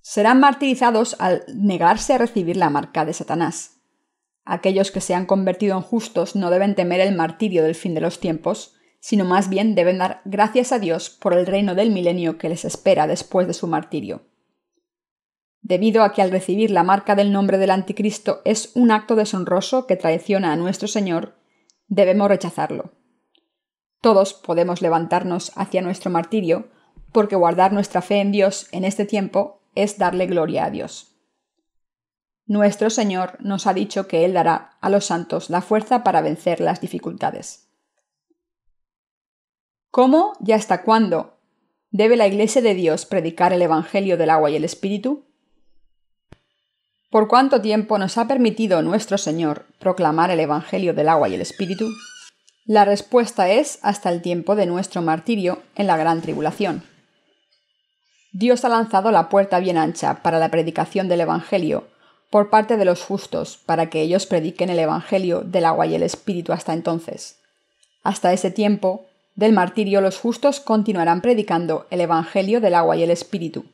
Serán 0.01 0.39
martirizados 0.39 1.15
al 1.19 1.43
negarse 1.53 2.13
a 2.13 2.17
recibir 2.17 2.57
la 2.57 2.69
marca 2.69 3.05
de 3.05 3.13
Satanás. 3.13 3.79
Aquellos 4.45 4.91
que 4.91 5.01
se 5.01 5.13
han 5.13 5.25
convertido 5.25 5.77
en 5.77 5.83
justos 5.83 6.35
no 6.35 6.49
deben 6.49 6.75
temer 6.75 7.01
el 7.01 7.15
martirio 7.15 7.63
del 7.63 7.75
fin 7.75 7.93
de 7.93 8.01
los 8.01 8.19
tiempos, 8.19 8.75
sino 8.99 9.25
más 9.25 9.49
bien 9.49 9.75
deben 9.75 9.99
dar 9.99 10.21
gracias 10.25 10.71
a 10.71 10.79
Dios 10.79 11.09
por 11.09 11.33
el 11.33 11.45
reino 11.45 11.75
del 11.75 11.91
milenio 11.91 12.38
que 12.38 12.49
les 12.49 12.65
espera 12.65 13.07
después 13.07 13.47
de 13.47 13.53
su 13.53 13.67
martirio. 13.67 14.23
Debido 15.62 16.03
a 16.03 16.13
que 16.13 16.21
al 16.21 16.31
recibir 16.31 16.71
la 16.71 16.83
marca 16.83 17.15
del 17.15 17.31
nombre 17.31 17.57
del 17.57 17.69
Anticristo 17.69 18.41
es 18.45 18.71
un 18.75 18.91
acto 18.91 19.15
deshonroso 19.15 19.85
que 19.85 19.97
traiciona 19.97 20.51
a 20.51 20.55
nuestro 20.55 20.88
Señor, 20.88 21.35
debemos 21.88 22.29
rechazarlo. 22.29 22.93
Todos 24.01 24.33
podemos 24.33 24.81
levantarnos 24.81 25.51
hacia 25.55 25.81
nuestro 25.81 26.09
martirio, 26.09 26.69
porque 27.12 27.35
guardar 27.35 27.73
nuestra 27.73 28.01
fe 28.01 28.21
en 28.21 28.31
Dios 28.31 28.67
en 28.71 28.85
este 28.85 29.05
tiempo 29.05 29.58
es 29.75 29.97
darle 29.97 30.27
gloria 30.27 30.65
a 30.65 30.69
Dios. 30.69 31.15
Nuestro 32.45 32.89
Señor 32.89 33.38
nos 33.41 33.67
ha 33.67 33.73
dicho 33.73 34.08
que 34.08 34.25
Él 34.25 34.34
dará 34.34 34.77
a 34.82 34.89
los 34.89 35.05
santos 35.05 35.49
la 35.49 35.62
fuerza 35.62 36.03
para 36.03 36.21
vencer 36.21 36.60
las 36.60 36.82
dificultades. 36.82 37.69
¿Cómo 39.91 40.34
y 40.45 40.51
hasta 40.51 40.84
cuándo 40.84 41.38
debe 41.91 42.15
la 42.15 42.27
Iglesia 42.27 42.62
de 42.62 42.73
Dios 42.73 43.05
predicar 43.05 43.53
el 43.53 43.62
Evangelio 43.62 44.17
del 44.17 44.29
agua 44.29 44.49
y 44.49 44.55
el 44.55 44.63
Espíritu? 44.63 45.25
¿Por 47.12 47.27
cuánto 47.27 47.62
tiempo 47.62 47.97
nos 47.97 48.17
ha 48.17 48.27
permitido 48.27 48.82
nuestro 48.82 49.17
Señor 49.17 49.65
proclamar 49.79 50.29
el 50.29 50.39
Evangelio 50.39 50.93
del 50.93 51.10
agua 51.10 51.29
y 51.29 51.34
el 51.36 51.41
Espíritu? 51.41 51.89
La 52.65 52.86
respuesta 52.86 53.49
es 53.49 53.79
hasta 53.82 54.12
el 54.12 54.21
tiempo 54.21 54.55
de 54.55 54.67
nuestro 54.67 55.01
martirio 55.01 55.63
en 55.75 55.88
la 55.88 55.97
gran 55.97 56.21
tribulación. 56.21 56.84
Dios 58.31 58.63
ha 58.63 58.69
lanzado 58.69 59.11
la 59.11 59.29
puerta 59.29 59.59
bien 59.59 59.77
ancha 59.77 60.21
para 60.21 60.39
la 60.39 60.49
predicación 60.49 61.07
del 61.07 61.21
Evangelio 61.21 61.87
por 62.29 62.49
parte 62.49 62.77
de 62.77 62.85
los 62.85 63.03
justos 63.03 63.57
para 63.65 63.89
que 63.89 64.01
ellos 64.01 64.27
prediquen 64.27 64.69
el 64.69 64.79
Evangelio 64.79 65.41
del 65.41 65.65
agua 65.65 65.87
y 65.87 65.95
el 65.95 66.03
Espíritu 66.03 66.53
hasta 66.53 66.73
entonces. 66.73 67.37
Hasta 68.03 68.31
ese 68.31 68.51
tiempo, 68.51 69.05
del 69.35 69.53
martirio 69.53 70.01
los 70.01 70.19
justos 70.19 70.59
continuarán 70.59 71.21
predicando 71.21 71.87
el 71.89 72.01
Evangelio 72.01 72.61
del 72.61 72.75
agua 72.75 72.97
y 72.97 73.03
el 73.03 73.09
Espíritu. 73.09 73.65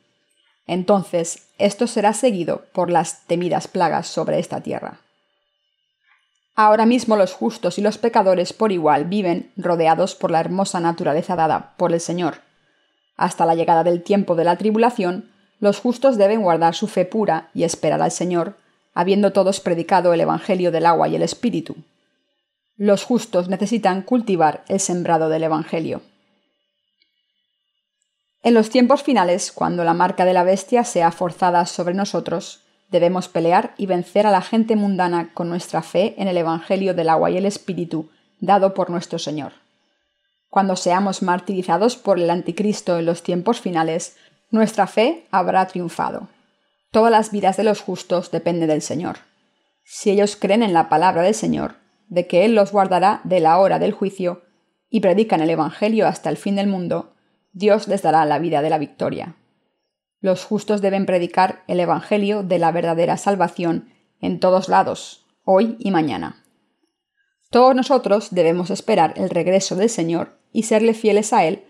Entonces, 0.66 1.48
esto 1.58 1.86
será 1.86 2.12
seguido 2.12 2.64
por 2.72 2.90
las 2.90 3.26
temidas 3.26 3.68
plagas 3.68 4.06
sobre 4.06 4.38
esta 4.38 4.62
tierra. 4.62 5.00
Ahora 6.54 6.86
mismo 6.86 7.16
los 7.16 7.34
justos 7.34 7.78
y 7.78 7.82
los 7.82 7.98
pecadores 7.98 8.54
por 8.54 8.72
igual 8.72 9.04
viven 9.04 9.52
rodeados 9.56 10.14
por 10.14 10.30
la 10.30 10.40
hermosa 10.40 10.80
naturaleza 10.80 11.36
dada 11.36 11.74
por 11.76 11.92
el 11.92 12.00
Señor. 12.00 12.45
Hasta 13.16 13.46
la 13.46 13.54
llegada 13.54 13.84
del 13.84 14.02
tiempo 14.02 14.34
de 14.34 14.44
la 14.44 14.56
tribulación, 14.56 15.30
los 15.58 15.80
justos 15.80 16.16
deben 16.16 16.42
guardar 16.42 16.74
su 16.74 16.86
fe 16.86 17.04
pura 17.04 17.50
y 17.54 17.64
esperar 17.64 18.02
al 18.02 18.10
Señor, 18.10 18.56
habiendo 18.94 19.32
todos 19.32 19.60
predicado 19.60 20.12
el 20.12 20.20
Evangelio 20.20 20.70
del 20.70 20.86
agua 20.86 21.08
y 21.08 21.16
el 21.16 21.22
Espíritu. 21.22 21.76
Los 22.76 23.04
justos 23.04 23.48
necesitan 23.48 24.02
cultivar 24.02 24.64
el 24.68 24.80
sembrado 24.80 25.28
del 25.28 25.44
Evangelio. 25.44 26.02
En 28.42 28.54
los 28.54 28.70
tiempos 28.70 29.02
finales, 29.02 29.50
cuando 29.50 29.82
la 29.82 29.94
marca 29.94 30.24
de 30.24 30.34
la 30.34 30.44
bestia 30.44 30.84
sea 30.84 31.10
forzada 31.10 31.66
sobre 31.66 31.94
nosotros, 31.94 32.60
debemos 32.90 33.28
pelear 33.28 33.74
y 33.76 33.86
vencer 33.86 34.26
a 34.26 34.30
la 34.30 34.42
gente 34.42 34.76
mundana 34.76 35.30
con 35.34 35.48
nuestra 35.48 35.82
fe 35.82 36.14
en 36.18 36.28
el 36.28 36.36
Evangelio 36.36 36.94
del 36.94 37.08
agua 37.08 37.30
y 37.30 37.38
el 37.38 37.46
Espíritu 37.46 38.10
dado 38.40 38.74
por 38.74 38.90
nuestro 38.90 39.18
Señor. 39.18 39.65
Cuando 40.56 40.74
seamos 40.74 41.20
martirizados 41.20 41.96
por 41.96 42.18
el 42.18 42.30
Anticristo 42.30 42.98
en 42.98 43.04
los 43.04 43.22
tiempos 43.22 43.60
finales, 43.60 44.16
nuestra 44.50 44.86
fe 44.86 45.26
habrá 45.30 45.66
triunfado. 45.66 46.28
Todas 46.90 47.10
las 47.10 47.30
vidas 47.30 47.58
de 47.58 47.64
los 47.64 47.82
justos 47.82 48.30
dependen 48.30 48.70
del 48.70 48.80
Señor. 48.80 49.18
Si 49.84 50.10
ellos 50.10 50.34
creen 50.34 50.62
en 50.62 50.72
la 50.72 50.88
palabra 50.88 51.20
del 51.20 51.34
Señor, 51.34 51.74
de 52.08 52.26
que 52.26 52.46
Él 52.46 52.54
los 52.54 52.72
guardará 52.72 53.20
de 53.24 53.40
la 53.40 53.58
hora 53.58 53.78
del 53.78 53.92
juicio, 53.92 54.44
y 54.88 55.00
predican 55.00 55.42
el 55.42 55.50
Evangelio 55.50 56.06
hasta 56.06 56.30
el 56.30 56.38
fin 56.38 56.56
del 56.56 56.68
mundo, 56.68 57.12
Dios 57.52 57.86
les 57.86 58.00
dará 58.00 58.24
la 58.24 58.38
vida 58.38 58.62
de 58.62 58.70
la 58.70 58.78
victoria. 58.78 59.36
Los 60.20 60.46
justos 60.46 60.80
deben 60.80 61.04
predicar 61.04 61.64
el 61.66 61.80
Evangelio 61.80 62.42
de 62.42 62.58
la 62.58 62.72
verdadera 62.72 63.18
salvación 63.18 63.90
en 64.22 64.40
todos 64.40 64.70
lados, 64.70 65.26
hoy 65.44 65.76
y 65.80 65.90
mañana. 65.90 66.45
Todos 67.56 67.74
nosotros 67.74 68.28
debemos 68.32 68.68
esperar 68.68 69.14
el 69.16 69.30
regreso 69.30 69.76
del 69.76 69.88
Señor 69.88 70.36
y 70.52 70.64
serle 70.64 70.92
fieles 70.92 71.32
a 71.32 71.46
Él 71.46 71.64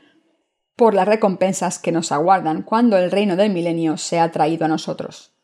por 0.74 0.94
las 0.94 1.06
recompensas 1.06 1.78
que 1.78 1.92
nos 1.92 2.10
aguardan 2.10 2.62
cuando 2.62 2.98
el 2.98 3.12
reino 3.12 3.36
del 3.36 3.52
milenio 3.52 3.96
sea 3.96 4.32
traído 4.32 4.64
a 4.64 4.68
nosotros. 4.68 5.36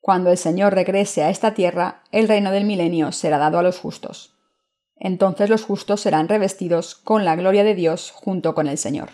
Cuando 0.00 0.32
el 0.32 0.38
Señor 0.38 0.74
regrese 0.74 1.22
a 1.22 1.30
esta 1.30 1.54
tierra, 1.54 2.02
el 2.10 2.26
reino 2.26 2.50
del 2.50 2.64
milenio 2.64 3.12
será 3.12 3.38
dado 3.38 3.60
a 3.60 3.62
los 3.62 3.78
justos. 3.78 4.34
Entonces 4.96 5.48
los 5.48 5.62
justos 5.62 6.00
serán 6.00 6.26
revestidos 6.26 6.96
con 6.96 7.24
la 7.24 7.36
gloria 7.36 7.62
de 7.62 7.76
Dios 7.76 8.10
junto 8.10 8.56
con 8.56 8.66
el 8.66 8.76
Señor. 8.76 9.10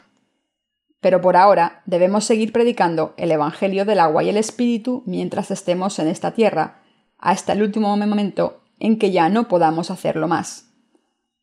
Pero 1.03 1.21
por 1.21 1.37
ahora 1.37 1.83
debemos 1.85 2.25
seguir 2.25 2.55
predicando 2.55 3.13
el 3.19 3.31
Evangelio 3.31 3.85
del 3.85 4.01
agua 4.01 4.25
y 4.25 4.31
el 4.31 4.39
Espíritu 4.39 5.03
mientras 5.05 5.51
estemos 5.51 5.99
en 5.99 6.09
esta 6.09 6.31
tierra, 6.31 6.81
hasta 7.19 7.53
el 7.53 7.63
último 7.63 7.95
momento 7.95 8.63
en 8.79 8.99
que 8.99 9.11
ya 9.11 9.29
no 9.29 9.49
podamos 9.49 9.91
hacerlo 9.91 10.29
más. 10.29 10.73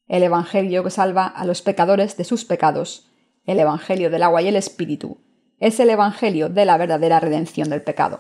El 0.08 0.24
Evangelio 0.24 0.84
que 0.84 0.90
salva 0.90 1.26
a 1.26 1.46
los 1.46 1.62
pecadores 1.62 2.18
de 2.18 2.24
sus 2.24 2.46
pecados, 2.46 3.10
el 3.46 3.60
Evangelio 3.60 4.10
del 4.10 4.24
agua 4.24 4.42
y 4.42 4.48
el 4.48 4.56
Espíritu, 4.56 5.18
es 5.60 5.80
el 5.80 5.90
Evangelio 5.90 6.50
de 6.50 6.66
la 6.66 6.78
verdadera 6.78 7.20
redención 7.20 7.70
del 7.70 7.82
pecado. 7.82 8.20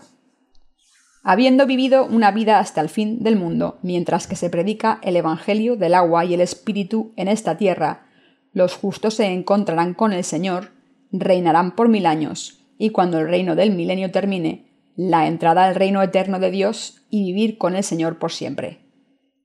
Habiendo 1.23 1.65
vivido 1.65 2.06
una 2.06 2.32
vida 2.32 2.60
hasta 2.60 2.82
el 2.82 2.89
fin 2.89 3.23
del 3.23 3.38
mundo, 3.38 3.80
mientras 3.82 4.28
que 4.28 4.36
se 4.36 4.49
predica 4.49 4.99
el 5.04 5.15
Evangelio 5.15 5.78
del 5.78 5.93
agua 5.93 6.26
y 6.26 6.34
el 6.34 6.41
Espíritu 6.41 7.13
en 7.15 7.30
esta 7.30 7.58
tierra, 7.58 8.08
los 8.52 8.76
justos 8.76 9.15
se 9.15 9.26
encontrarán 9.28 9.93
con 9.93 10.12
el 10.12 10.23
Señor, 10.23 10.71
reinarán 11.12 11.76
por 11.76 11.88
mil 11.88 12.06
años, 12.06 12.60
y 12.78 12.89
cuando 12.89 13.19
el 13.19 13.28
reino 13.28 13.56
del 13.56 13.71
milenio 13.71 14.12
termine, 14.12 14.73
la 14.95 15.28
entrada 15.28 15.65
al 15.65 15.76
reino 15.76 16.04
eterno 16.04 16.39
de 16.39 16.52
Dios 16.52 17.06
y 17.10 17.23
vivir 17.23 17.58
con 17.58 17.76
el 17.76 17.84
Señor 17.84 18.19
por 18.19 18.32
siempre. 18.32 18.83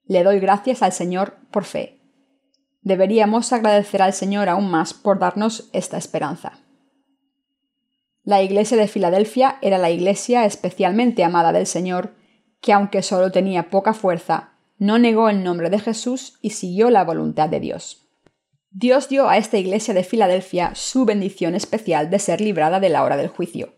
Le 0.09 0.25
doy 0.25 0.41
gracias 0.41 0.83
al 0.83 0.93
Señor 0.93 1.37
por 1.51 1.65
fe. 1.65 2.01
Deberíamos 2.81 3.53
agradecer 3.53 4.01
al 4.01 4.15
Señor 4.15 4.49
aún 4.49 4.71
más 4.71 4.95
por 4.95 5.19
darnos 5.19 5.69
esta 5.75 5.99
esperanza. 5.99 6.61
La 8.25 8.43
iglesia 8.43 8.79
de 8.79 8.89
Filadelfia 8.89 9.59
era 9.61 9.77
la 9.77 9.91
iglesia 9.91 10.47
especialmente 10.47 11.25
amada 11.25 11.53
del 11.53 11.67
Señor, 11.67 12.15
que 12.63 12.73
aunque 12.73 13.03
solo 13.03 13.31
tenía 13.31 13.69
poca 13.69 13.93
fuerza, 13.93 14.55
no 14.79 14.99
negó 14.99 15.29
el 15.29 15.45
nombre 15.45 15.69
de 15.69 15.79
Jesús 15.79 16.39
y 16.41 16.51
siguió 16.51 16.89
la 16.89 17.05
voluntad 17.05 17.51
de 17.51 17.61
Dios. 17.61 18.09
Dios 18.71 19.11
dio 19.11 19.29
a 19.29 19.37
esta 19.37 19.59
iglesia 19.59 19.93
de 19.93 20.05
Filadelfia 20.05 20.75
su 20.75 21.05
bendición 21.05 21.55
especial 21.55 22.09
de 22.09 22.19
ser 22.19 22.41
librada 22.41 22.81
de 22.81 22.89
la 22.89 23.05
hora 23.05 23.19
del 23.19 23.29
juicio. 23.29 23.75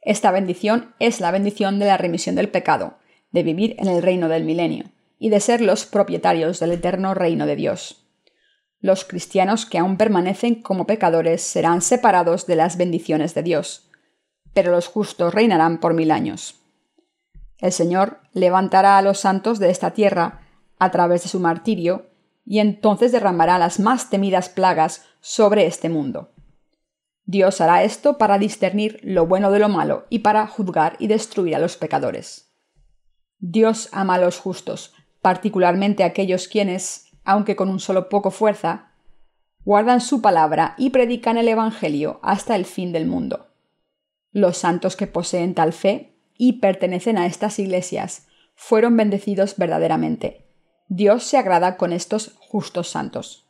Esta 0.00 0.30
bendición 0.30 0.94
es 0.98 1.20
la 1.20 1.30
bendición 1.30 1.78
de 1.78 1.86
la 1.86 1.98
remisión 1.98 2.36
del 2.36 2.48
pecado, 2.48 2.96
de 3.32 3.42
vivir 3.42 3.76
en 3.78 3.88
el 3.88 4.02
reino 4.02 4.28
del 4.28 4.44
milenio 4.44 4.93
y 5.24 5.30
de 5.30 5.40
ser 5.40 5.62
los 5.62 5.86
propietarios 5.86 6.60
del 6.60 6.72
eterno 6.72 7.14
reino 7.14 7.46
de 7.46 7.56
Dios. 7.56 8.04
Los 8.80 9.06
cristianos 9.06 9.64
que 9.64 9.78
aún 9.78 9.96
permanecen 9.96 10.56
como 10.56 10.86
pecadores 10.86 11.40
serán 11.40 11.80
separados 11.80 12.44
de 12.44 12.56
las 12.56 12.76
bendiciones 12.76 13.32
de 13.32 13.42
Dios, 13.42 13.88
pero 14.52 14.70
los 14.70 14.86
justos 14.86 15.32
reinarán 15.32 15.80
por 15.80 15.94
mil 15.94 16.10
años. 16.10 16.56
El 17.56 17.72
Señor 17.72 18.20
levantará 18.34 18.98
a 18.98 19.00
los 19.02 19.18
santos 19.18 19.58
de 19.58 19.70
esta 19.70 19.92
tierra 19.92 20.42
a 20.78 20.90
través 20.90 21.22
de 21.22 21.30
su 21.30 21.40
martirio, 21.40 22.10
y 22.44 22.58
entonces 22.58 23.10
derramará 23.10 23.58
las 23.58 23.80
más 23.80 24.10
temidas 24.10 24.50
plagas 24.50 25.06
sobre 25.22 25.64
este 25.64 25.88
mundo. 25.88 26.34
Dios 27.24 27.62
hará 27.62 27.82
esto 27.82 28.18
para 28.18 28.36
discernir 28.36 29.00
lo 29.02 29.26
bueno 29.26 29.50
de 29.50 29.60
lo 29.60 29.70
malo 29.70 30.04
y 30.10 30.18
para 30.18 30.46
juzgar 30.46 30.96
y 30.98 31.06
destruir 31.06 31.56
a 31.56 31.60
los 31.60 31.78
pecadores. 31.78 32.50
Dios 33.38 33.88
ama 33.92 34.14
a 34.16 34.18
los 34.18 34.38
justos, 34.38 34.93
particularmente 35.24 36.04
aquellos 36.04 36.48
quienes, 36.48 37.06
aunque 37.24 37.56
con 37.56 37.70
un 37.70 37.80
solo 37.80 38.10
poco 38.10 38.30
fuerza, 38.30 38.90
guardan 39.64 40.02
su 40.02 40.20
palabra 40.20 40.74
y 40.76 40.90
predican 40.90 41.38
el 41.38 41.48
Evangelio 41.48 42.20
hasta 42.22 42.54
el 42.56 42.66
fin 42.66 42.92
del 42.92 43.06
mundo. 43.06 43.46
Los 44.32 44.58
santos 44.58 44.96
que 44.96 45.06
poseen 45.06 45.54
tal 45.54 45.72
fe 45.72 46.18
y 46.36 46.60
pertenecen 46.60 47.16
a 47.16 47.24
estas 47.24 47.58
iglesias 47.58 48.26
fueron 48.54 48.98
bendecidos 48.98 49.56
verdaderamente. 49.56 50.44
Dios 50.88 51.24
se 51.24 51.38
agrada 51.38 51.78
con 51.78 51.94
estos 51.94 52.34
justos 52.38 52.90
santos. 52.90 53.48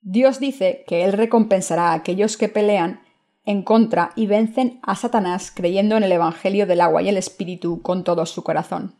Dios 0.00 0.40
dice 0.40 0.84
que 0.86 1.04
Él 1.04 1.12
recompensará 1.12 1.90
a 1.90 1.96
aquellos 1.96 2.38
que 2.38 2.48
pelean 2.48 3.02
en 3.44 3.62
contra 3.62 4.12
y 4.16 4.26
vencen 4.26 4.80
a 4.82 4.96
Satanás 4.96 5.52
creyendo 5.54 5.98
en 5.98 6.04
el 6.04 6.12
Evangelio 6.12 6.66
del 6.66 6.80
agua 6.80 7.02
y 7.02 7.10
el 7.10 7.18
Espíritu 7.18 7.82
con 7.82 8.04
todo 8.04 8.24
su 8.24 8.42
corazón. 8.42 8.94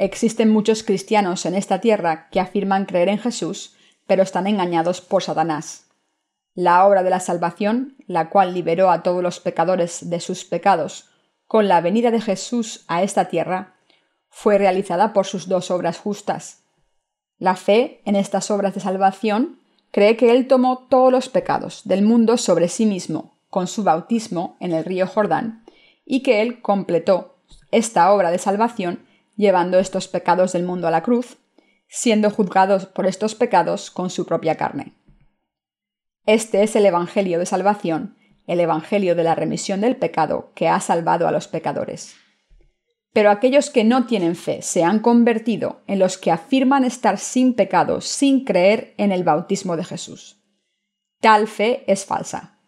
Existen 0.00 0.48
muchos 0.48 0.84
cristianos 0.84 1.44
en 1.44 1.56
esta 1.56 1.80
tierra 1.80 2.28
que 2.30 2.38
afirman 2.38 2.84
creer 2.84 3.08
en 3.08 3.18
Jesús, 3.18 3.74
pero 4.06 4.22
están 4.22 4.46
engañados 4.46 5.00
por 5.00 5.24
Satanás. 5.24 5.88
La 6.54 6.86
obra 6.86 7.02
de 7.02 7.10
la 7.10 7.18
salvación, 7.18 7.96
la 8.06 8.30
cual 8.30 8.54
liberó 8.54 8.92
a 8.92 9.02
todos 9.02 9.24
los 9.24 9.40
pecadores 9.40 10.08
de 10.08 10.20
sus 10.20 10.44
pecados 10.44 11.10
con 11.48 11.66
la 11.66 11.80
venida 11.80 12.12
de 12.12 12.20
Jesús 12.20 12.84
a 12.86 13.02
esta 13.02 13.24
tierra, 13.24 13.74
fue 14.28 14.56
realizada 14.56 15.12
por 15.12 15.26
sus 15.26 15.48
dos 15.48 15.72
obras 15.72 15.98
justas. 15.98 16.62
La 17.40 17.56
fe 17.56 18.00
en 18.04 18.14
estas 18.14 18.52
obras 18.52 18.74
de 18.74 18.80
salvación 18.80 19.58
cree 19.90 20.16
que 20.16 20.30
Él 20.30 20.46
tomó 20.46 20.86
todos 20.88 21.10
los 21.10 21.28
pecados 21.28 21.82
del 21.84 22.02
mundo 22.02 22.36
sobre 22.36 22.68
sí 22.68 22.86
mismo 22.86 23.36
con 23.50 23.66
su 23.66 23.82
bautismo 23.82 24.56
en 24.60 24.72
el 24.72 24.84
río 24.84 25.08
Jordán 25.08 25.64
y 26.04 26.22
que 26.22 26.40
Él 26.40 26.62
completó 26.62 27.40
esta 27.72 28.12
obra 28.12 28.30
de 28.30 28.38
salvación 28.38 29.07
llevando 29.38 29.78
estos 29.78 30.08
pecados 30.08 30.52
del 30.52 30.64
mundo 30.64 30.88
a 30.88 30.90
la 30.90 31.02
cruz, 31.02 31.38
siendo 31.88 32.28
juzgados 32.28 32.84
por 32.86 33.06
estos 33.06 33.34
pecados 33.34 33.90
con 33.90 34.10
su 34.10 34.26
propia 34.26 34.56
carne. 34.56 34.94
Este 36.26 36.62
es 36.62 36.76
el 36.76 36.84
Evangelio 36.84 37.38
de 37.38 37.46
salvación, 37.46 38.18
el 38.46 38.60
Evangelio 38.60 39.14
de 39.14 39.22
la 39.22 39.36
remisión 39.36 39.80
del 39.80 39.96
pecado 39.96 40.50
que 40.54 40.68
ha 40.68 40.80
salvado 40.80 41.28
a 41.28 41.30
los 41.30 41.46
pecadores. 41.46 42.16
Pero 43.12 43.30
aquellos 43.30 43.70
que 43.70 43.84
no 43.84 44.06
tienen 44.06 44.34
fe 44.34 44.60
se 44.60 44.82
han 44.82 44.98
convertido 44.98 45.82
en 45.86 46.00
los 46.00 46.18
que 46.18 46.32
afirman 46.32 46.84
estar 46.84 47.16
sin 47.16 47.54
pecado 47.54 48.00
sin 48.00 48.44
creer 48.44 48.94
en 48.98 49.12
el 49.12 49.22
bautismo 49.22 49.76
de 49.76 49.84
Jesús. 49.84 50.42
Tal 51.20 51.46
fe 51.46 51.84
es 51.90 52.04
falsa. 52.04 52.58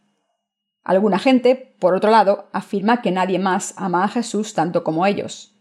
Alguna 0.83 1.19
gente, 1.19 1.57
por 1.79 1.95
otro 1.95 2.11
lado, 2.11 2.49
afirma 2.53 3.03
que 3.03 3.11
nadie 3.11 3.39
más 3.39 3.75
ama 3.77 4.05
a 4.05 4.09
Jesús 4.09 4.55
tanto 4.55 4.83
como 4.83 5.05
ellos 5.05 5.60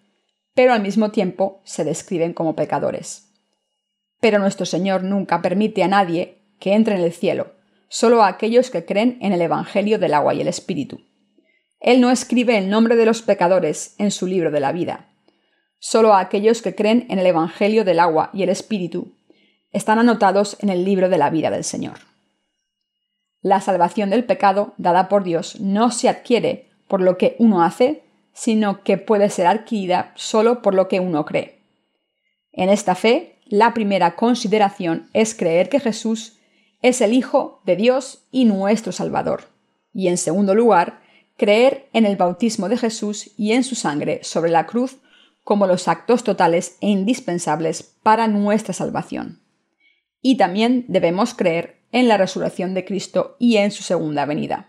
pero 0.53 0.73
al 0.73 0.81
mismo 0.81 1.11
tiempo 1.11 1.61
se 1.63 1.83
describen 1.83 2.33
como 2.33 2.55
pecadores. 2.55 3.31
Pero 4.19 4.39
nuestro 4.39 4.65
Señor 4.65 5.03
nunca 5.03 5.41
permite 5.41 5.83
a 5.83 5.87
nadie 5.87 6.39
que 6.59 6.73
entre 6.73 6.95
en 6.95 7.01
el 7.01 7.13
cielo, 7.13 7.53
solo 7.87 8.23
a 8.23 8.27
aquellos 8.27 8.69
que 8.69 8.85
creen 8.85 9.17
en 9.21 9.33
el 9.33 9.41
Evangelio 9.41 9.99
del 9.99 10.13
agua 10.13 10.33
y 10.33 10.41
el 10.41 10.47
Espíritu. 10.47 11.01
Él 11.79 12.01
no 12.01 12.11
escribe 12.11 12.57
el 12.57 12.69
nombre 12.69 12.95
de 12.95 13.05
los 13.05 13.21
pecadores 13.21 13.95
en 13.97 14.11
su 14.11 14.27
libro 14.27 14.51
de 14.51 14.59
la 14.59 14.71
vida. 14.71 15.07
Solo 15.79 16.13
a 16.13 16.19
aquellos 16.19 16.61
que 16.61 16.75
creen 16.75 17.05
en 17.09 17.19
el 17.19 17.25
Evangelio 17.25 17.85
del 17.85 17.99
agua 17.99 18.29
y 18.33 18.43
el 18.43 18.49
Espíritu 18.49 19.15
están 19.71 19.99
anotados 19.99 20.57
en 20.59 20.69
el 20.69 20.83
libro 20.83 21.09
de 21.09 21.17
la 21.17 21.29
vida 21.29 21.49
del 21.51 21.63
Señor. 21.63 21.99
La 23.41 23.61
salvación 23.61 24.09
del 24.09 24.25
pecado 24.25 24.73
dada 24.77 25.07
por 25.07 25.23
Dios 25.23 25.59
no 25.61 25.91
se 25.91 26.09
adquiere 26.09 26.69
por 26.87 27.01
lo 27.01 27.17
que 27.17 27.35
uno 27.39 27.63
hace, 27.63 28.03
sino 28.39 28.83
que 28.83 28.97
puede 28.97 29.29
ser 29.29 29.47
adquirida 29.47 30.13
solo 30.15 30.61
por 30.61 30.73
lo 30.73 30.87
que 30.87 31.01
uno 31.01 31.25
cree. 31.25 31.59
En 32.53 32.69
esta 32.69 32.95
fe, 32.95 33.41
la 33.45 33.73
primera 33.73 34.15
consideración 34.15 35.09
es 35.13 35.35
creer 35.35 35.67
que 35.67 35.81
Jesús 35.81 36.37
es 36.81 37.01
el 37.01 37.11
Hijo 37.11 37.61
de 37.65 37.75
Dios 37.75 38.27
y 38.31 38.45
nuestro 38.45 38.93
Salvador. 38.93 39.49
Y 39.93 40.07
en 40.07 40.17
segundo 40.17 40.55
lugar, 40.55 41.01
creer 41.35 41.89
en 41.91 42.05
el 42.05 42.15
bautismo 42.15 42.69
de 42.69 42.77
Jesús 42.77 43.31
y 43.35 43.51
en 43.51 43.65
su 43.65 43.75
sangre 43.75 44.21
sobre 44.23 44.51
la 44.51 44.65
cruz 44.67 44.99
como 45.43 45.67
los 45.67 45.89
actos 45.89 46.23
totales 46.23 46.77
e 46.79 46.87
indispensables 46.87 47.83
para 48.03 48.29
nuestra 48.29 48.73
salvación. 48.73 49.41
Y 50.21 50.37
también 50.37 50.85
debemos 50.87 51.33
creer 51.33 51.81
en 51.91 52.07
la 52.07 52.15
resurrección 52.15 52.73
de 52.73 52.85
Cristo 52.85 53.35
y 53.37 53.57
en 53.57 53.71
su 53.71 53.83
segunda 53.83 54.25
venida. 54.25 54.68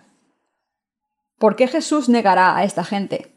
¿Por 1.41 1.55
qué 1.55 1.67
Jesús 1.67 2.07
negará 2.07 2.55
a 2.55 2.63
esta 2.63 2.83
gente? 2.83 3.33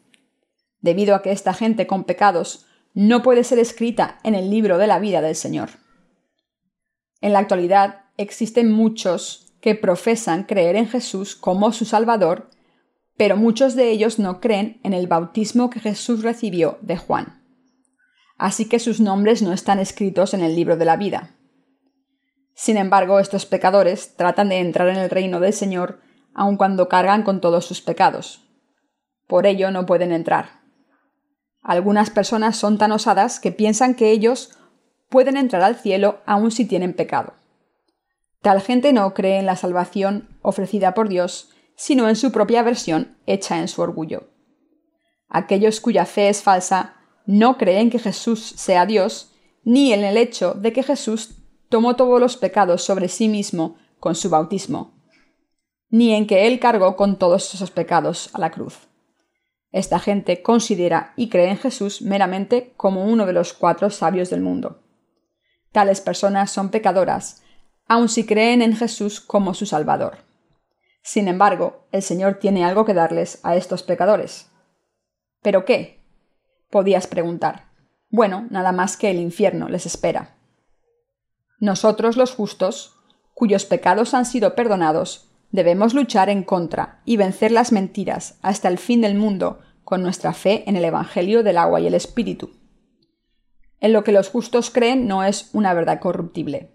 Debido 0.83 1.15
a 1.15 1.23
que 1.23 1.33
esta 1.33 1.55
gente 1.55 1.87
con 1.87 2.05
pecados 2.05 2.67
no 2.93 3.23
puede 3.23 3.45
ser 3.45 3.59
escrita 3.59 4.19
en 4.25 4.35
el 4.35 4.51
libro 4.51 4.77
de 4.77 4.87
la 4.87 4.99
vida 4.99 5.23
del 5.23 5.35
Señor. 5.35 5.71
En 7.23 7.33
la 7.33 7.39
actualidad 7.39 8.03
existen 8.19 8.71
muchos 8.71 9.55
que 9.63 9.75
profesan 9.75 10.43
creer 10.43 10.77
en 10.77 10.87
Jesús 10.87 11.35
como 11.35 11.73
su 11.73 11.87
Salvador, 11.87 12.51
pero 13.17 13.39
muchos 13.39 13.75
de 13.75 13.89
ellos 13.89 14.19
no 14.19 14.39
creen 14.39 14.81
en 14.83 14.93
el 14.93 15.07
bautismo 15.07 15.71
que 15.71 15.81
Jesús 15.81 16.23
recibió 16.23 16.77
de 16.83 16.99
Juan. 16.99 17.43
Así 18.37 18.69
que 18.69 18.81
sus 18.81 19.01
nombres 19.01 19.41
no 19.41 19.55
están 19.55 19.79
escritos 19.79 20.35
en 20.35 20.43
el 20.43 20.55
libro 20.55 20.77
de 20.77 20.85
la 20.85 20.99
vida. 20.99 21.37
Sin 22.55 22.77
embargo, 22.77 23.19
estos 23.19 23.47
pecadores 23.47 24.15
tratan 24.15 24.51
de 24.51 24.59
entrar 24.59 24.89
en 24.89 24.97
el 24.97 25.09
reino 25.09 25.41
del 25.41 25.55
Señor 25.55 26.04
aun 26.35 26.57
cuando 26.57 26.89
cargan 26.89 27.23
con 27.23 27.41
todos 27.41 27.65
sus 27.65 27.81
pecados. 27.81 28.41
Por 29.27 29.47
ello 29.47 29.71
no 29.71 29.87
pueden 29.87 30.13
entrar. 30.13 30.61
Algunas 31.63 32.11
personas 32.11 32.57
son 32.57 32.77
tan 32.77 32.93
osadas 32.93 33.41
que 33.41 33.53
piensan 33.53 33.95
que 33.95 34.11
ellos 34.11 34.59
pueden 35.09 35.37
entrar 35.37 35.63
al 35.63 35.77
cielo 35.77 36.19
aun 36.27 36.51
si 36.51 36.67
tienen 36.67 36.93
pecado. 36.93 37.35
Tal 38.43 38.61
gente 38.61 38.93
no 38.93 39.15
cree 39.15 39.39
en 39.39 39.47
la 39.47 39.57
salvación 39.57 40.29
ofrecida 40.43 40.93
por 40.93 41.09
Dios, 41.09 41.51
sino 41.77 42.09
en 42.09 42.17
su 42.17 42.31
propia 42.31 42.63
versión 42.63 43.17
hecha 43.27 43.59
en 43.59 43.69
su 43.69 43.81
orgullo. 43.81 44.29
Aquellos 45.29 45.81
cuya 45.81 46.05
fe 46.05 46.29
es 46.29 46.43
falsa 46.43 46.97
no 47.27 47.57
creen 47.57 47.91
que 47.91 47.99
Jesús 47.99 48.41
sea 48.57 48.85
Dios, 48.85 49.33
ni 49.65 49.93
en 49.93 50.05
el 50.05 50.17
hecho 50.17 50.53
de 50.53 50.73
que 50.73 50.83
Jesús 50.83 51.37
tomó 51.71 51.97
todos 51.97 52.21
los 52.21 52.37
pecados 52.37 52.85
sobre 52.85 53.09
sí 53.09 53.29
mismo 53.29 53.77
con 53.99 54.15
su 54.15 54.29
bautismo, 54.29 54.94
ni 55.95 56.13
en 56.13 56.27
que 56.27 56.49
Él 56.49 56.59
cargó 56.59 56.97
con 56.97 57.21
todos 57.21 57.55
esos 57.55 57.71
pecados 57.71 58.29
a 58.33 58.41
la 58.41 58.51
cruz. 58.51 58.89
Esta 59.71 60.01
gente 60.01 60.43
considera 60.43 61.13
y 61.15 61.29
cree 61.29 61.49
en 61.51 61.57
Jesús 61.57 62.03
meramente 62.03 62.73
como 62.77 63.05
uno 63.05 63.27
de 63.27 63.33
los 63.33 63.53
cuatro 63.53 63.91
sabios 63.91 64.29
del 64.29 64.41
mundo. 64.41 64.83
Tales 65.71 66.01
personas 66.01 66.51
son 66.51 66.71
pecadoras, 66.71 67.45
aun 67.87 68.09
si 68.09 68.27
creen 68.27 68.61
en 68.61 68.75
Jesús 68.75 69.21
como 69.21 69.55
su 69.55 69.67
Salvador. 69.67 70.19
Sin 71.01 71.29
embargo, 71.29 71.87
el 71.93 72.03
Señor 72.03 72.41
tiene 72.41 72.65
algo 72.65 72.85
que 72.85 72.95
darles 72.95 73.39
a 73.45 73.55
estos 73.55 73.85
pecadores. 73.85 74.51
¿Pero 75.43 75.65
qué? 75.65 76.01
Podías 76.71 77.07
preguntar. 77.07 77.67
Bueno, 78.11 78.49
nada 78.51 78.73
más 78.73 78.97
que 78.97 79.13
el 79.13 79.21
infierno 79.21 79.69
les 79.69 79.87
espera. 79.87 80.35
Nosotros 81.61 82.17
los 82.17 82.33
justos, 82.35 82.97
cuyos 83.33 83.65
pecados 83.65 84.13
han 84.13 84.27
sido 84.27 84.57
perdonados, 84.57 85.31
Debemos 85.55 85.95
luchar 85.95 86.31
en 86.31 86.43
contra 86.43 87.01
y 87.05 87.17
vencer 87.17 87.53
las 87.53 87.71
mentiras 87.71 88.41
hasta 88.43 88.67
el 88.67 88.77
fin 88.77 89.03
del 89.03 89.15
mundo 89.15 89.61
con 89.85 90.03
nuestra 90.03 90.33
fe 90.33 90.65
en 90.67 90.75
el 90.75 90.85
Evangelio 90.85 91.45
del 91.45 91.59
agua 91.59 91.79
y 91.81 91.87
el 91.87 91.95
Espíritu. 91.95 92.51
En 93.79 93.93
lo 93.93 94.03
que 94.03 94.11
los 94.11 94.31
justos 94.31 94.71
creen 94.71 95.07
no 95.07 95.23
es 95.23 95.51
una 95.53 95.73
verdad 95.73 96.01
corruptible. 96.01 96.73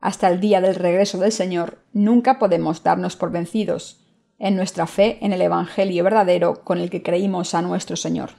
Hasta 0.00 0.28
el 0.28 0.40
día 0.40 0.62
del 0.62 0.76
regreso 0.76 1.18
del 1.18 1.30
Señor 1.30 1.84
nunca 1.92 2.38
podemos 2.38 2.82
darnos 2.82 3.16
por 3.16 3.32
vencidos 3.32 4.02
en 4.38 4.56
nuestra 4.56 4.86
fe 4.86 5.18
en 5.20 5.34
el 5.34 5.42
Evangelio 5.42 6.02
verdadero 6.02 6.64
con 6.64 6.78
el 6.78 6.88
que 6.88 7.02
creímos 7.02 7.52
a 7.52 7.60
nuestro 7.60 7.96
Señor. 7.96 8.30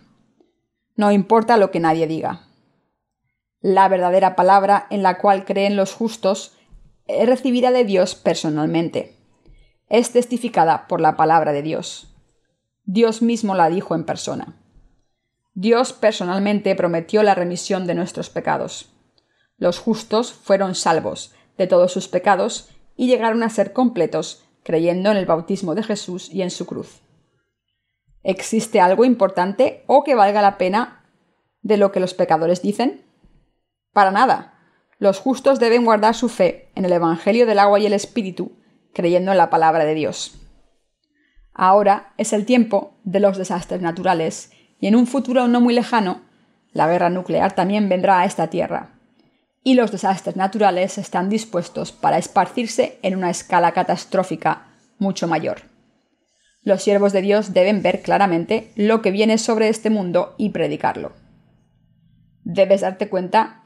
No 0.96 1.12
importa 1.12 1.58
lo 1.58 1.70
que 1.70 1.80
nadie 1.80 2.08
diga. 2.08 2.48
La 3.60 3.88
verdadera 3.90 4.36
palabra 4.36 4.88
en 4.90 5.04
la 5.04 5.20
cual 5.20 5.46
creen 5.46 5.76
los 5.76 5.94
justos 5.94 6.58
es 7.06 7.30
recibida 7.30 7.70
de 7.70 7.86
Dios 7.86 8.16
personalmente 8.16 9.21
es 9.92 10.12
testificada 10.12 10.88
por 10.88 11.02
la 11.02 11.18
palabra 11.18 11.52
de 11.52 11.62
Dios. 11.62 12.16
Dios 12.86 13.22
mismo 13.22 13.56
la 13.56 13.70
dijo 13.70 13.94
en 13.94 14.06
persona. 14.06 14.58
Dios 15.54 15.92
personalmente 15.92 16.74
prometió 16.76 17.24
la 17.24 17.36
remisión 17.36 17.86
de 17.86 17.94
nuestros 17.94 18.30
pecados. 18.30 18.94
Los 19.58 19.80
justos 19.80 20.32
fueron 20.32 20.76
salvos 20.76 21.34
de 21.58 21.68
todos 21.68 21.92
sus 21.92 22.08
pecados 22.08 22.70
y 22.96 23.08
llegaron 23.08 23.44
a 23.44 23.50
ser 23.50 23.74
completos 23.74 24.46
creyendo 24.64 25.12
en 25.12 25.18
el 25.18 25.26
bautismo 25.26 25.76
de 25.76 25.84
Jesús 25.84 26.30
y 26.32 26.42
en 26.42 26.52
su 26.52 26.66
cruz. 26.66 27.02
¿Existe 28.24 28.80
algo 28.80 29.04
importante 29.04 29.84
o 29.88 30.06
que 30.06 30.16
valga 30.16 30.42
la 30.42 30.58
pena 30.58 31.04
de 31.64 31.76
lo 31.76 31.92
que 31.92 32.00
los 32.00 32.14
pecadores 32.14 32.62
dicen? 32.62 33.06
Para 33.92 34.12
nada. 34.12 34.58
Los 35.00 35.20
justos 35.20 35.60
deben 35.60 35.84
guardar 35.84 36.16
su 36.16 36.30
fe 36.30 36.72
en 36.76 36.86
el 36.86 36.94
Evangelio 36.94 37.46
del 37.46 37.60
agua 37.60 37.80
y 37.80 37.88
el 37.88 37.94
Espíritu 37.94 38.61
creyendo 38.94 39.32
en 39.32 39.38
la 39.38 39.50
palabra 39.50 39.86
de 39.86 39.94
Dios. 39.94 40.38
Ahora 41.54 42.14
es 42.18 42.34
el 42.34 42.46
tiempo 42.46 43.00
de 43.04 43.20
los 43.20 43.38
desastres 43.38 43.82
naturales 43.82 44.52
y 44.80 44.88
en 44.88 44.96
un 44.96 45.08
futuro 45.08 45.48
no 45.48 45.62
muy 45.62 45.74
lejano, 45.74 46.22
la 46.74 46.88
guerra 46.88 47.10
nuclear 47.10 47.54
también 47.54 47.90
vendrá 47.90 48.22
a 48.22 48.26
esta 48.26 48.50
tierra. 48.50 48.98
Y 49.64 49.76
los 49.76 49.92
desastres 49.92 50.36
naturales 50.36 50.98
están 50.98 51.30
dispuestos 51.30 51.92
para 51.92 52.18
esparcirse 52.18 52.98
en 53.04 53.16
una 53.16 53.30
escala 53.30 53.74
catastrófica 53.74 54.68
mucho 54.98 55.28
mayor. 55.28 55.64
Los 56.64 56.84
siervos 56.84 57.12
de 57.12 57.22
Dios 57.22 57.54
deben 57.54 57.82
ver 57.82 58.02
claramente 58.02 58.72
lo 58.76 59.02
que 59.02 59.12
viene 59.12 59.38
sobre 59.38 59.68
este 59.68 59.90
mundo 59.90 60.36
y 60.38 60.50
predicarlo. 60.50 61.14
Debes 62.44 62.82
darte 62.82 63.10
cuenta 63.10 63.64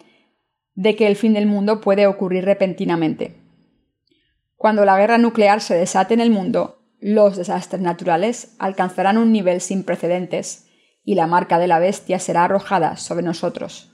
de 0.74 0.96
que 0.96 1.08
el 1.08 1.16
fin 1.16 1.34
del 1.34 1.46
mundo 1.46 1.82
puede 1.82 2.08
ocurrir 2.08 2.46
repentinamente. 2.46 3.45
Cuando 4.56 4.86
la 4.86 4.98
guerra 4.98 5.18
nuclear 5.18 5.62
se 5.62 5.76
desate 5.76 6.14
en 6.14 6.22
el 6.22 6.30
mundo, 6.30 6.82
los 7.00 7.38
desastres 7.38 7.82
naturales 7.82 8.56
alcanzarán 8.58 9.18
un 9.18 9.32
nivel 9.32 9.62
sin 9.62 9.84
precedentes 9.84 10.68
y 11.04 11.16
la 11.16 11.28
marca 11.28 11.60
de 11.60 11.68
la 11.68 11.80
bestia 11.80 12.20
será 12.20 12.46
arrojada 12.46 12.98
sobre 12.98 13.24
nosotros. 13.24 13.92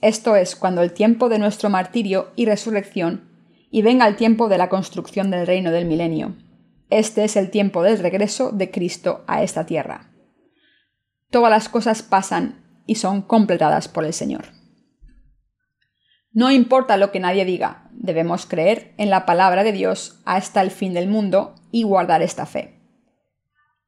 Esto 0.00 0.36
es 0.36 0.54
cuando 0.54 0.82
el 0.82 0.92
tiempo 0.92 1.28
de 1.28 1.38
nuestro 1.38 1.70
martirio 1.70 2.32
y 2.36 2.44
resurrección 2.44 3.30
y 3.70 3.82
venga 3.82 4.06
el 4.06 4.16
tiempo 4.16 4.48
de 4.48 4.58
la 4.58 4.68
construcción 4.68 5.30
del 5.30 5.46
reino 5.46 5.70
del 5.70 5.86
milenio. 5.86 6.36
Este 6.90 7.24
es 7.24 7.36
el 7.36 7.50
tiempo 7.50 7.82
del 7.82 7.98
regreso 7.98 8.52
de 8.52 8.70
Cristo 8.70 9.24
a 9.26 9.42
esta 9.42 9.64
tierra. 9.64 10.12
Todas 11.30 11.50
las 11.50 11.68
cosas 11.68 12.02
pasan 12.02 12.82
y 12.86 12.96
son 12.96 13.22
completadas 13.22 13.88
por 13.88 14.04
el 14.04 14.12
Señor. 14.12 14.44
No 16.32 16.50
importa 16.50 16.96
lo 16.96 17.10
que 17.10 17.20
nadie 17.20 17.44
diga, 17.44 17.83
debemos 18.04 18.44
creer 18.44 18.92
en 18.98 19.08
la 19.08 19.24
palabra 19.24 19.64
de 19.64 19.72
Dios 19.72 20.20
hasta 20.26 20.60
el 20.60 20.70
fin 20.70 20.92
del 20.92 21.08
mundo 21.08 21.54
y 21.70 21.84
guardar 21.84 22.20
esta 22.22 22.44
fe. 22.44 22.78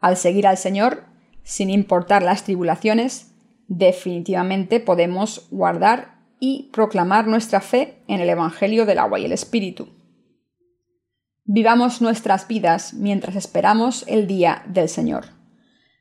Al 0.01 0.17
seguir 0.17 0.47
al 0.47 0.57
Señor, 0.57 1.05
sin 1.43 1.69
importar 1.69 2.23
las 2.23 2.43
tribulaciones, 2.43 3.35
definitivamente 3.69 4.81
podemos 4.81 5.49
guardar 5.51 6.17
y 6.41 6.71
proclamar 6.73 7.27
nuestra 7.27 7.61
fe 7.61 8.03
en 8.09 8.21
el 8.21 8.31
Evangelio 8.31 8.87
del 8.87 8.99
agua 8.99 9.21
y 9.21 9.27
el 9.27 9.33
Espíritu. 9.33 9.91
Vivamos 11.45 12.01
nuestras 12.01 12.49
vidas 12.49 12.95
mientras 12.95 13.37
esperamos 13.37 14.05
el 14.09 14.27
día 14.27 14.63
del 14.67 14.89
Señor. 14.89 15.27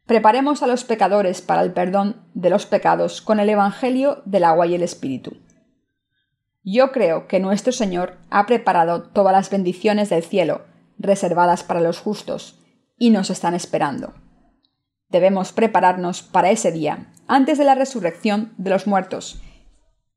Preparemos 0.06 0.63
a 0.63 0.67
los 0.67 0.86
pecadores 0.86 1.41
para 1.41 1.63
el 1.63 1.73
perdón 1.73 2.28
de 2.34 2.49
los 2.49 2.65
pecados 2.65 3.21
con 3.21 3.39
el 3.39 3.49
Evangelio 3.49 4.21
del 4.25 4.45
agua 4.45 4.67
y 4.67 4.75
el 4.75 4.84
Espíritu. 4.84 5.38
Yo 6.67 6.91
creo 6.91 7.28
que 7.28 7.39
nuestro 7.39 7.71
Señor 7.71 8.17
ha 8.32 8.47
preparado 8.47 9.04
todas 9.04 9.32
las 9.32 9.51
bendiciones 9.51 10.10
del 10.10 10.23
cielo, 10.23 10.65
reservadas 10.97 11.63
para 11.63 11.80
los 11.80 11.99
justos, 11.99 12.60
y 12.97 13.12
nos 13.12 13.30
están 13.30 13.54
esperando. 13.54 14.15
Debemos 15.10 15.51
prepararnos 15.51 16.23
para 16.23 16.49
ese 16.49 16.71
día, 16.71 17.13
antes 17.28 17.60
de 17.60 17.65
la 17.65 17.75
resurrección 17.75 18.56
de 18.58 18.71
los 18.71 18.88
muertos, 18.88 19.43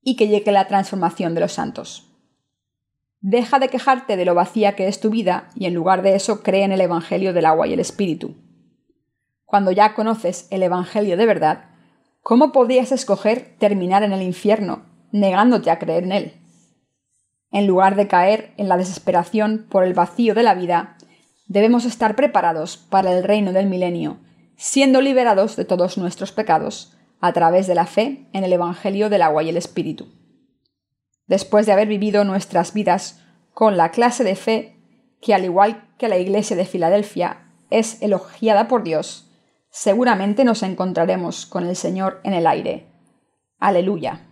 y 0.00 0.16
que 0.16 0.28
llegue 0.28 0.50
la 0.50 0.66
transformación 0.68 1.34
de 1.34 1.42
los 1.42 1.52
santos. 1.52 2.16
Deja 3.20 3.58
de 3.58 3.68
quejarte 3.68 4.16
de 4.16 4.24
lo 4.24 4.34
vacía 4.34 4.74
que 4.74 4.88
es 4.88 5.00
tu 5.00 5.10
vida 5.10 5.50
y 5.54 5.66
en 5.66 5.74
lugar 5.74 6.00
de 6.00 6.14
eso 6.14 6.42
cree 6.42 6.64
en 6.64 6.72
el 6.72 6.80
Evangelio 6.80 7.34
del 7.34 7.44
agua 7.44 7.66
y 7.66 7.74
el 7.74 7.80
Espíritu. 7.80 8.36
Cuando 9.44 9.70
ya 9.70 9.92
conoces 9.94 10.48
el 10.50 10.62
Evangelio 10.62 11.18
de 11.18 11.26
verdad, 11.26 11.64
¿cómo 12.22 12.52
podrías 12.52 12.90
escoger 12.90 13.56
terminar 13.58 14.02
en 14.02 14.12
el 14.12 14.22
infierno 14.22 14.88
negándote 15.12 15.70
a 15.70 15.78
creer 15.78 16.04
en 16.04 16.12
él. 16.12 16.32
En 17.50 17.66
lugar 17.66 17.96
de 17.96 18.08
caer 18.08 18.52
en 18.56 18.68
la 18.68 18.76
desesperación 18.76 19.66
por 19.70 19.84
el 19.84 19.94
vacío 19.94 20.34
de 20.34 20.42
la 20.42 20.54
vida, 20.54 20.96
debemos 21.46 21.84
estar 21.84 22.14
preparados 22.14 22.76
para 22.76 23.16
el 23.16 23.24
reino 23.24 23.52
del 23.52 23.66
milenio, 23.66 24.18
siendo 24.56 25.00
liberados 25.00 25.56
de 25.56 25.64
todos 25.64 25.96
nuestros 25.96 26.32
pecados 26.32 26.94
a 27.20 27.32
través 27.32 27.66
de 27.66 27.74
la 27.74 27.86
fe 27.86 28.28
en 28.32 28.44
el 28.44 28.52
Evangelio 28.52 29.08
del 29.08 29.22
agua 29.22 29.42
y 29.42 29.48
el 29.48 29.56
Espíritu. 29.56 30.08
Después 31.26 31.66
de 31.66 31.72
haber 31.72 31.88
vivido 31.88 32.24
nuestras 32.24 32.74
vidas 32.74 33.22
con 33.52 33.76
la 33.76 33.90
clase 33.90 34.24
de 34.24 34.36
fe 34.36 34.76
que, 35.20 35.34
al 35.34 35.44
igual 35.44 35.88
que 35.98 36.08
la 36.08 36.18
Iglesia 36.18 36.56
de 36.56 36.64
Filadelfia, 36.64 37.50
es 37.70 38.00
elogiada 38.02 38.68
por 38.68 38.82
Dios, 38.82 39.30
seguramente 39.70 40.44
nos 40.44 40.62
encontraremos 40.62 41.46
con 41.46 41.66
el 41.66 41.76
Señor 41.76 42.20
en 42.24 42.34
el 42.34 42.46
aire. 42.46 42.86
Aleluya. 43.58 44.27